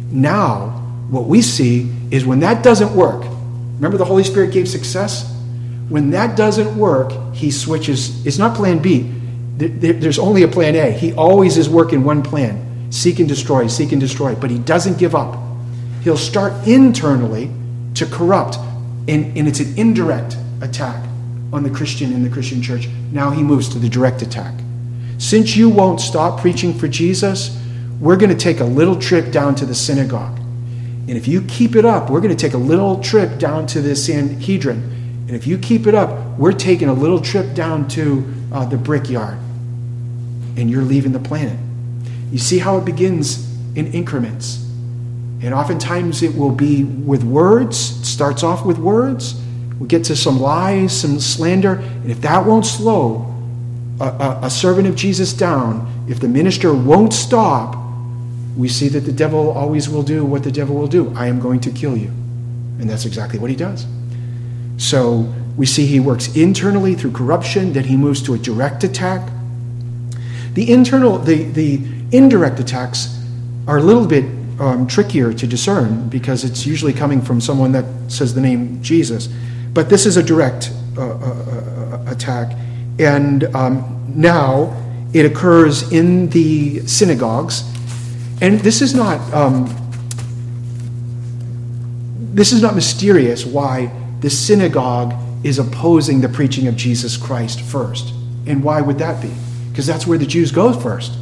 [0.09, 0.69] Now,
[1.09, 3.23] what we see is when that doesn't work,
[3.75, 5.29] remember the Holy Spirit gave success?
[5.89, 8.25] When that doesn't work, he switches.
[8.25, 9.13] It's not plan B.
[9.57, 10.91] There's only a plan A.
[10.91, 14.35] He always is working one plan seek and destroy, seek and destroy.
[14.35, 15.39] But he doesn't give up.
[16.03, 17.49] He'll start internally
[17.95, 18.57] to corrupt,
[19.07, 21.03] and, and it's an indirect attack
[21.51, 22.87] on the Christian in the Christian church.
[23.11, 24.53] Now he moves to the direct attack.
[25.17, 27.59] Since you won't stop preaching for Jesus,
[27.99, 30.37] we're going to take a little trip down to the synagogue.
[31.07, 33.81] And if you keep it up, we're going to take a little trip down to
[33.81, 35.02] the Sanhedrin.
[35.27, 38.77] And if you keep it up, we're taking a little trip down to uh, the
[38.77, 39.37] brickyard.
[40.57, 41.57] And you're leaving the planet.
[42.31, 44.63] You see how it begins in increments.
[45.41, 48.01] And oftentimes it will be with words.
[48.01, 49.41] It starts off with words.
[49.79, 51.73] We'll get to some lies, some slander.
[51.73, 53.33] And if that won't slow
[53.99, 57.77] a, a, a servant of Jesus down, if the minister won't stop,
[58.55, 61.39] we see that the devil always will do what the devil will do I am
[61.39, 62.09] going to kill you.
[62.79, 63.85] And that's exactly what he does.
[64.77, 69.29] So we see he works internally through corruption, then he moves to a direct attack.
[70.53, 71.81] The internal, the, the
[72.11, 73.19] indirect attacks
[73.67, 74.25] are a little bit
[74.59, 79.27] um, trickier to discern because it's usually coming from someone that says the name Jesus.
[79.73, 82.55] But this is a direct uh, uh, uh, attack.
[82.99, 84.75] And um, now
[85.13, 87.63] it occurs in the synagogues.
[88.41, 89.19] And this is not.
[89.33, 89.79] Um,
[92.33, 93.91] this is not mysterious why
[94.23, 98.13] the synagogue is opposing the preaching of Jesus Christ first.
[98.47, 99.33] And why would that be?
[99.69, 101.17] Because that's where the Jews go first.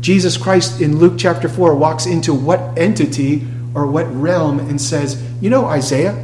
[0.00, 5.22] Jesus Christ in Luke chapter 4 walks into what entity or what realm and says,
[5.42, 6.14] You know, Isaiah,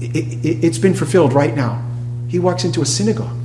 [0.00, 1.84] it, has it, been fulfilled right now.
[2.26, 3.38] He walks into a synagogue.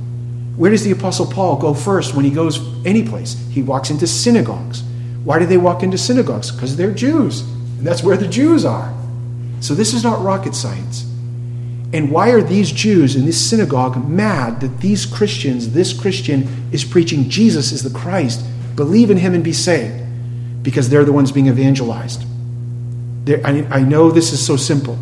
[0.56, 3.38] Where does the Apostle Paul go first when he goes any place?
[3.52, 4.82] He walks into synagogues.
[5.22, 6.50] Why do they walk into synagogues?
[6.50, 7.42] Because they're Jews.
[7.42, 8.92] And that's where the Jews are.
[9.60, 11.12] So this is not rocket science.
[11.92, 16.84] And why are these Jews in this synagogue mad that these Christians, this Christian, is
[16.84, 18.44] preaching Jesus is the Christ?
[18.74, 20.02] Believe in him and be saved.
[20.62, 22.24] Because they're the ones being evangelized.
[23.28, 24.98] I, I know this is so simple.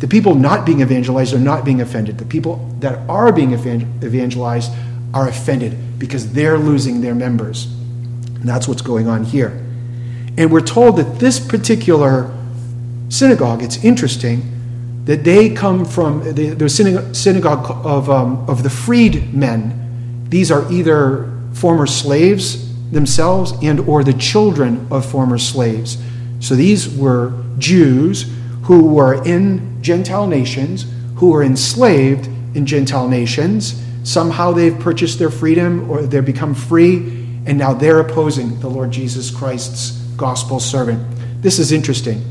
[0.00, 2.18] The people not being evangelized are not being offended.
[2.18, 4.72] The people that are being evangelized
[5.14, 7.66] are offended because they're losing their members.
[7.66, 9.50] And that's what's going on here.
[10.38, 12.34] And we're told that this particular
[13.10, 14.59] synagogue, it's interesting,
[15.10, 20.28] that they come from the, the synagogue of, um, of the freedmen.
[20.30, 25.98] These are either former slaves themselves and or the children of former slaves.
[26.38, 28.30] So these were Jews
[28.62, 30.86] who were in Gentile nations,
[31.16, 36.98] who were enslaved in Gentile nations, somehow they've purchased their freedom or they've become free,
[37.46, 41.04] and now they're opposing the Lord Jesus Christ's gospel servant.
[41.42, 42.22] This is interesting.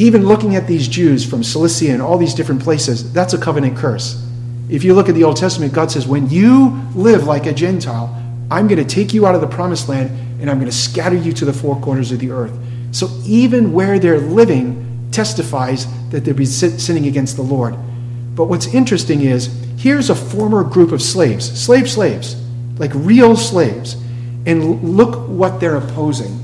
[0.00, 3.76] Even looking at these Jews from Cilicia and all these different places, that's a covenant
[3.76, 4.26] curse.
[4.70, 8.08] If you look at the Old Testament, God says, When you live like a Gentile,
[8.50, 10.08] I'm going to take you out of the promised land
[10.40, 12.58] and I'm going to scatter you to the four corners of the earth.
[12.92, 17.76] So even where they're living testifies that they're sinning against the Lord.
[18.34, 22.36] But what's interesting is here's a former group of slaves, slave slaves,
[22.78, 23.96] like real slaves,
[24.46, 26.38] and look what they're opposing.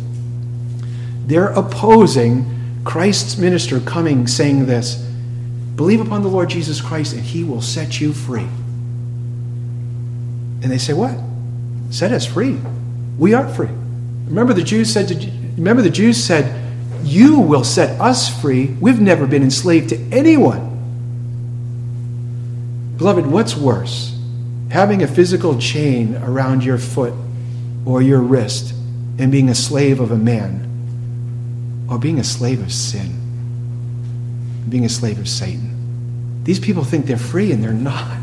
[1.27, 2.56] They're opposing
[2.87, 4.95] Christ's minister coming saying this
[5.75, 8.47] Believe upon the Lord Jesus Christ, and he will set you free.
[10.63, 11.19] And they say, What?
[11.91, 12.59] Set us free.
[13.19, 13.69] We aren't free.
[14.27, 15.15] Remember the Jews said to,
[15.57, 16.59] remember the Jews said,
[17.03, 18.67] You will set us free.
[18.81, 20.75] We've never been enslaved to anyone.
[22.97, 24.17] Beloved, what's worse?
[24.71, 27.15] Having a physical chain around your foot
[27.85, 28.73] or your wrist
[29.19, 30.67] and being a slave of a man,
[31.89, 33.27] or being a slave of sin?
[34.69, 36.43] being a slave of Satan.
[36.45, 38.19] These people think they're free and they're not.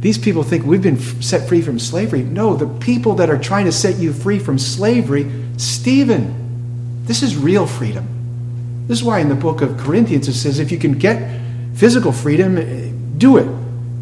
[0.00, 2.22] These people think we've been set free from slavery.
[2.22, 7.36] No, the people that are trying to set you free from slavery, Stephen, this is
[7.36, 8.86] real freedom.
[8.86, 11.40] This is why in the book of Corinthians it says if you can get
[11.74, 13.46] physical freedom, eh, do it.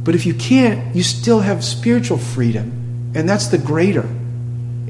[0.04, 4.08] But if you can't, you still have spiritual freedom, and that's the greater.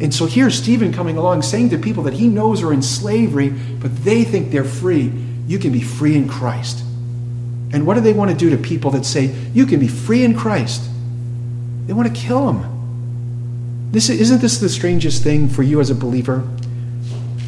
[0.00, 3.50] And so here's Stephen coming along saying to people that he knows are in slavery,
[3.50, 5.12] but they think they're free
[5.48, 6.84] you can be free in Christ.
[7.72, 10.22] And what do they want to do to people that say, you can be free
[10.22, 10.88] in Christ?
[11.86, 13.88] They want to kill them.
[13.90, 16.46] This, isn't this the strangest thing for you as a believer?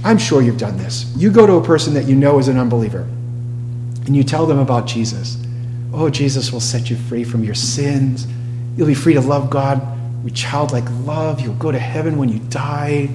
[0.02, 1.14] I'm sure you've done this.
[1.14, 3.02] You go to a person that you know is an unbeliever,
[4.06, 5.36] and you tell them about Jesus.
[5.92, 8.26] Oh, Jesus will set you free from your sins.
[8.76, 9.82] You'll be free to love God
[10.22, 11.40] with childlike love.
[11.40, 13.08] You'll go to heaven when you die.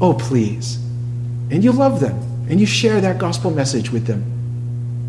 [0.00, 0.76] Oh, please.
[1.50, 4.22] And you love them and you share that gospel message with them,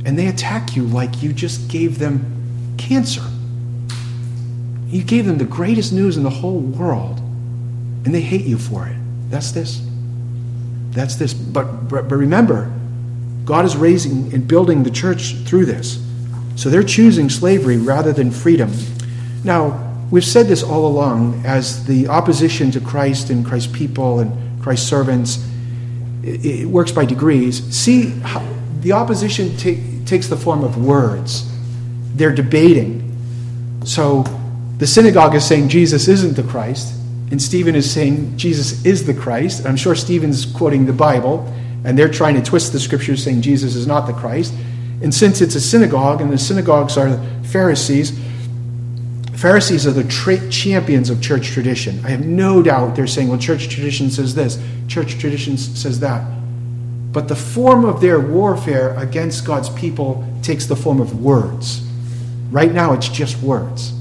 [0.06, 3.24] and they attack you like you just gave them cancer.
[4.88, 7.20] You gave them the greatest news in the whole world,
[8.06, 8.96] and they hate you for it.
[9.30, 9.86] That's this.
[10.92, 11.34] That's this.
[11.34, 12.72] But, but, remember,
[13.46, 16.02] God is raising and building the church through this.
[16.56, 18.72] So they're choosing slavery rather than freedom.
[19.44, 19.83] Now,
[20.14, 24.88] we've said this all along as the opposition to Christ and Christ's people and Christ's
[24.88, 25.44] servants
[26.22, 27.64] it works by degrees.
[27.76, 28.14] See,
[28.82, 31.52] the opposition t- takes the form of words.
[32.14, 33.02] They're debating.
[33.86, 34.24] So
[34.78, 36.94] the synagogue is saying Jesus isn't the Christ,
[37.32, 39.66] and Stephen is saying Jesus is the Christ.
[39.66, 41.52] I'm sure Stephen's quoting the Bible,
[41.84, 44.54] and they're trying to twist the scriptures saying Jesus is not the Christ.
[45.02, 48.18] And since it's a synagogue, and the synagogues are Pharisees,
[49.44, 52.00] Pharisees are the tra- champions of church tradition.
[52.06, 56.26] I have no doubt they're saying, well, church tradition says this, church tradition says that.
[57.12, 61.86] But the form of their warfare against God's people takes the form of words.
[62.52, 63.92] Right now, it's just words.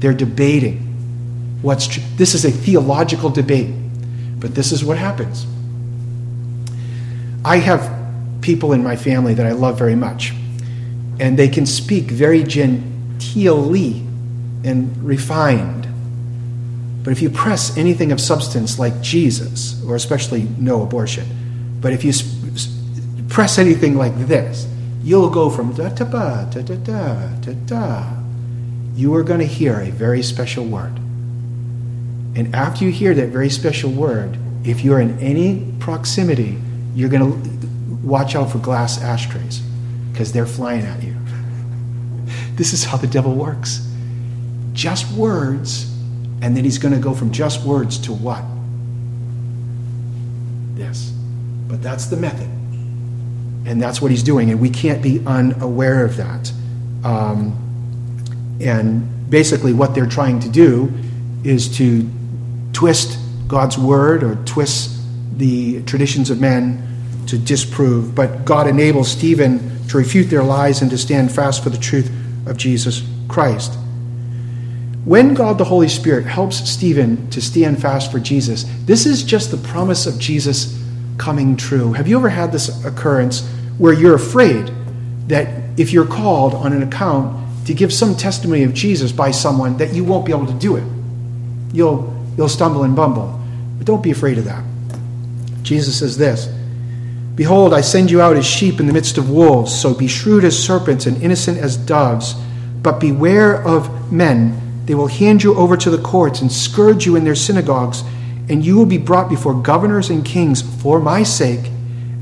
[0.00, 0.78] They're debating
[1.62, 2.02] what's true.
[2.16, 3.72] This is a theological debate,
[4.40, 5.46] but this is what happens.
[7.44, 7.88] I have
[8.40, 10.32] people in my family that I love very much,
[11.20, 14.07] and they can speak very genteelly
[14.64, 15.86] and refined.
[17.02, 21.26] But if you press anything of substance like Jesus, or especially no abortion,
[21.80, 22.12] but if you
[23.28, 24.66] press anything like this,
[25.02, 28.12] you'll go from da da ba da da da da da.
[28.94, 30.96] You are going to hear a very special word.
[32.36, 36.58] And after you hear that very special word, if you're in any proximity,
[36.94, 39.60] you're going to watch out for glass ashtrays
[40.12, 41.14] because they're flying at you.
[42.56, 43.87] This is how the devil works
[44.78, 45.92] just words,
[46.40, 48.44] and then he's going to go from just words to what?
[50.76, 51.10] This.
[51.66, 52.48] But that's the method.
[53.66, 56.52] And that's what he's doing, and we can't be unaware of that.
[57.02, 60.92] Um, and basically, what they're trying to do
[61.42, 62.08] is to
[62.72, 63.18] twist
[63.48, 64.96] God's word or twist
[65.36, 68.14] the traditions of men to disprove.
[68.14, 72.08] But God enables Stephen to refute their lies and to stand fast for the truth
[72.46, 73.76] of Jesus Christ.
[75.08, 79.50] When God the Holy Spirit helps Stephen to stand fast for Jesus, this is just
[79.50, 80.78] the promise of Jesus
[81.16, 81.94] coming true.
[81.94, 83.48] Have you ever had this occurrence
[83.78, 84.70] where you're afraid
[85.28, 85.48] that
[85.80, 89.94] if you're called on an account to give some testimony of Jesus by someone that
[89.94, 90.84] you won't be able to do it?
[91.72, 93.40] You'll you'll stumble and bumble.
[93.78, 94.62] But don't be afraid of that.
[95.62, 96.54] Jesus says this,
[97.34, 100.44] Behold, I send you out as sheep in the midst of wolves, so be shrewd
[100.44, 102.34] as serpents and innocent as doves,
[102.82, 107.14] but beware of men They will hand you over to the courts and scourge you
[107.14, 108.02] in their synagogues,
[108.48, 111.70] and you will be brought before governors and kings for my sake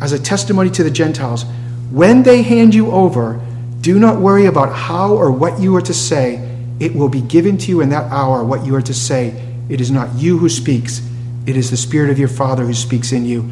[0.00, 1.44] as a testimony to the Gentiles.
[1.92, 3.40] When they hand you over,
[3.82, 6.42] do not worry about how or what you are to say.
[6.80, 9.40] It will be given to you in that hour what you are to say.
[9.68, 11.08] It is not you who speaks,
[11.46, 13.42] it is the Spirit of your Father who speaks in you.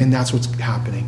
[0.00, 1.04] And that's what's happening.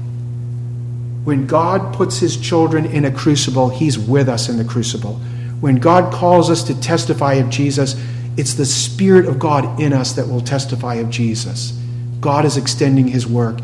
[1.24, 5.20] When God puts his children in a crucible, he's with us in the crucible.
[5.60, 7.96] When God calls us to testify of Jesus,
[8.36, 11.72] it's the Spirit of God in us that will testify of Jesus.
[12.20, 13.58] God is extending his work.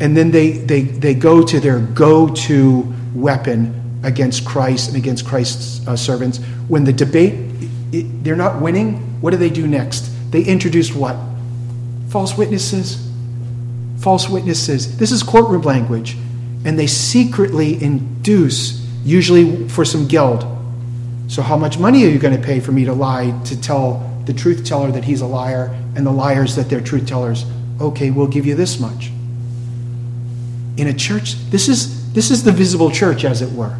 [0.00, 5.26] And then they, they, they go to their go to weapon against Christ and against
[5.26, 6.38] Christ's uh, servants.
[6.68, 7.34] When the debate,
[7.92, 10.10] it, they're not winning, what do they do next?
[10.30, 11.16] They introduce what?
[12.10, 13.10] False witnesses.
[13.98, 14.98] False witnesses.
[14.98, 16.16] This is courtroom language.
[16.64, 20.57] And they secretly induce, usually for some geld.
[21.28, 24.04] So, how much money are you going to pay for me to lie, to tell
[24.24, 27.44] the truth teller that he's a liar, and the liars that they're truth tellers?
[27.80, 29.10] Okay, we'll give you this much.
[30.78, 33.76] In a church, this is, this is the visible church, as it were.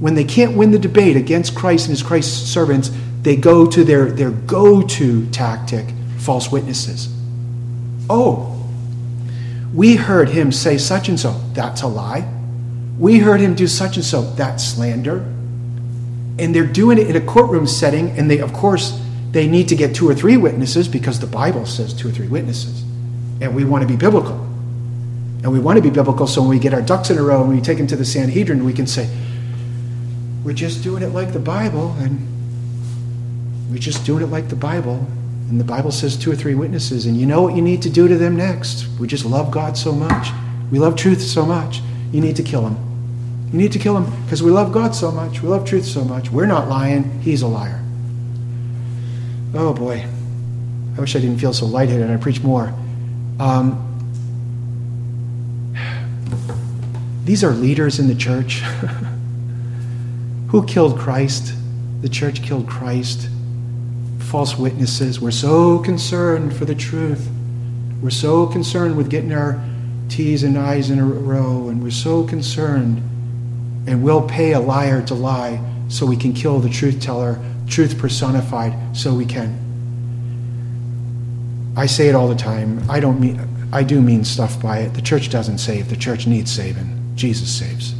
[0.00, 2.90] When they can't win the debate against Christ and his Christ's servants,
[3.22, 5.86] they go to their, their go to tactic
[6.18, 7.08] false witnesses.
[8.10, 8.54] Oh,
[9.74, 11.40] we heard him say such and so.
[11.54, 12.30] That's a lie.
[12.98, 14.22] We heard him do such and so.
[14.22, 15.34] That's slander.
[16.38, 19.00] And they're doing it in a courtroom setting, and they, of course,
[19.32, 22.28] they need to get two or three witnesses because the Bible says two or three
[22.28, 22.82] witnesses.
[23.40, 24.34] And we want to be biblical.
[25.42, 27.42] And we want to be biblical so when we get our ducks in a row
[27.42, 29.08] and we take them to the Sanhedrin, we can say,
[30.44, 32.26] we're just doing it like the Bible, and
[33.70, 35.06] we're just doing it like the Bible.
[35.48, 37.90] And the Bible says two or three witnesses, and you know what you need to
[37.90, 38.86] do to them next.
[38.98, 40.28] We just love God so much.
[40.70, 41.80] We love truth so much.
[42.12, 42.87] You need to kill them.
[43.52, 45.40] You need to kill him because we love God so much.
[45.42, 46.30] We love truth so much.
[46.30, 47.20] We're not lying.
[47.20, 47.82] He's a liar.
[49.54, 50.06] Oh boy.
[50.96, 52.02] I wish I didn't feel so lightheaded.
[52.02, 52.74] And I preach more.
[53.40, 53.84] Um,
[57.24, 58.60] these are leaders in the church.
[60.48, 61.54] Who killed Christ?
[62.02, 63.28] The church killed Christ.
[64.18, 65.20] False witnesses.
[65.20, 67.30] We're so concerned for the truth.
[68.02, 69.64] We're so concerned with getting our
[70.08, 73.02] T's and I's in a row, and we're so concerned.
[73.88, 77.98] And we'll pay a liar to lie so we can kill the truth teller, truth
[77.98, 79.64] personified, so we can.
[81.76, 82.88] I say it all the time.
[82.90, 83.40] I don't mean
[83.72, 84.94] I do mean stuff by it.
[84.94, 85.90] The church doesn't save.
[85.90, 87.12] The church needs saving.
[87.16, 87.94] Jesus saves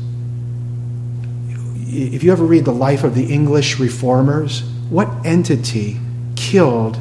[1.89, 5.99] if you ever read the life of the English reformers, what entity
[6.37, 6.99] killed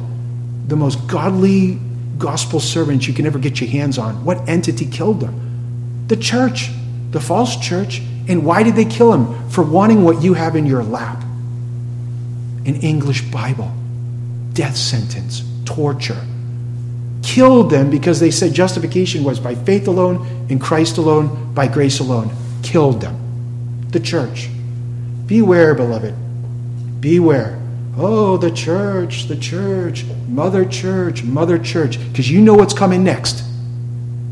[0.66, 1.78] the most godly
[2.16, 4.24] gospel servants you can ever get your hands on?
[4.24, 6.04] What entity killed them?
[6.08, 6.70] The church,
[7.10, 8.02] the false church.
[8.28, 9.48] And why did they kill him?
[9.50, 11.24] For wanting what you have in your lap
[12.66, 13.72] an English Bible,
[14.52, 16.22] death sentence, torture.
[17.22, 21.98] Killed them because they said justification was by faith alone, in Christ alone, by grace
[21.98, 22.30] alone.
[22.62, 23.88] Killed them.
[23.90, 24.50] The church.
[25.26, 26.14] Beware, beloved.
[27.00, 27.58] Beware.
[27.96, 33.42] Oh, the church, the church, mother church, mother church, because you know what's coming next.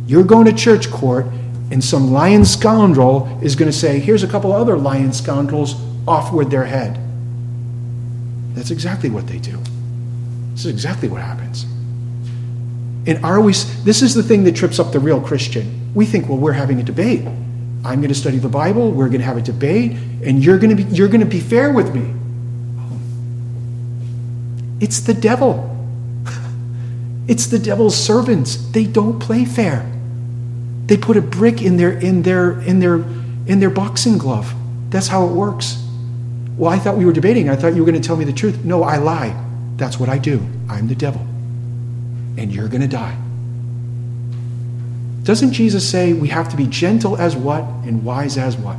[0.07, 1.27] You're going to church court,
[1.71, 5.75] and some lion scoundrel is going to say, Here's a couple other lion scoundrels
[6.07, 6.99] off with their head.
[8.55, 9.59] That's exactly what they do.
[10.53, 11.65] This is exactly what happens.
[13.07, 15.93] And are we, this is the thing that trips up the real Christian.
[15.95, 17.27] We think, well, we're having a debate.
[17.85, 19.93] I'm going to study the Bible, we're going to have a debate,
[20.25, 22.15] and you're going to be, you're going to be fair with me.
[24.81, 25.73] It's the devil.
[27.29, 28.55] It's the devil's servants.
[28.71, 29.85] They don't play fair.
[30.87, 32.97] They put a brick in their in their in their
[33.47, 34.55] in their boxing glove.
[34.91, 35.83] That's how it works.
[36.57, 37.49] Well, I thought we were debating.
[37.49, 38.65] I thought you were going to tell me the truth.
[38.65, 39.37] No, I lie.
[39.77, 40.41] That's what I do.
[40.69, 41.21] I'm the devil.
[42.39, 43.17] And you're going to die.
[45.23, 48.77] Doesn't Jesus say we have to be gentle as what and wise as what?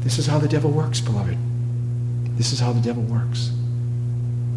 [0.00, 1.38] This is how the devil works, beloved.
[2.36, 3.50] This is how the devil works.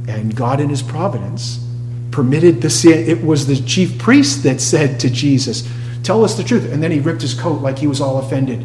[0.07, 1.63] And God, in his providence,
[2.11, 3.07] permitted the sin.
[3.07, 5.69] It was the chief priest that said to Jesus,
[6.06, 6.72] Tell us the truth.
[6.72, 8.64] And then he ripped his coat like he was all offended.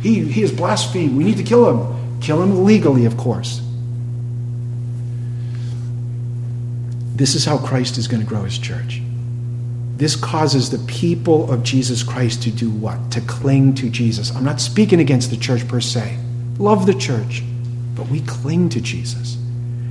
[0.00, 1.16] He, he is blasphemed.
[1.16, 2.20] We need to kill him.
[2.20, 3.60] Kill him legally, of course.
[7.14, 9.02] This is how Christ is going to grow his church.
[9.96, 13.10] This causes the people of Jesus Christ to do what?
[13.12, 14.34] To cling to Jesus.
[14.34, 16.16] I'm not speaking against the church per se.
[16.58, 17.42] Love the church,
[17.96, 19.34] but we cling to Jesus.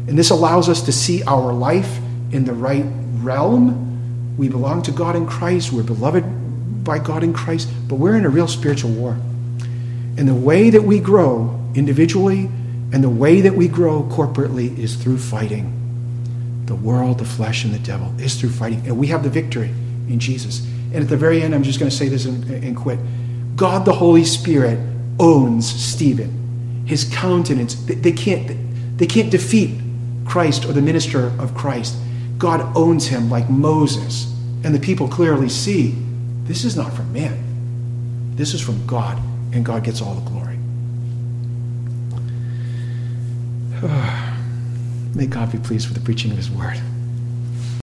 [0.08, 2.00] And this allows us to see our life
[2.32, 2.86] in the right
[3.18, 4.36] realm.
[4.38, 5.72] We belong to God in Christ.
[5.72, 6.24] We're beloved
[6.88, 9.20] by God in Christ, but we're in a real spiritual war.
[10.18, 12.50] And the way that we grow individually
[12.92, 15.74] And the way that we grow corporately is through fighting.
[16.66, 18.82] The world, the flesh, and the devil is through fighting.
[18.86, 19.70] And we have the victory
[20.08, 20.66] in Jesus.
[20.94, 23.00] And at the very end, I'm just going to say this and, and quit.
[23.56, 24.80] God the Holy Spirit
[25.20, 26.84] owns Stephen.
[26.86, 29.80] His countenance, they, they, can't, they can't defeat
[30.26, 31.98] Christ or the minister of Christ.
[32.38, 34.34] God owns him like Moses.
[34.64, 35.96] And the people clearly see
[36.48, 39.22] this is not from man, this is from God,
[39.54, 40.58] and God gets all the glory.
[45.16, 46.82] May God be pleased with the preaching of his word.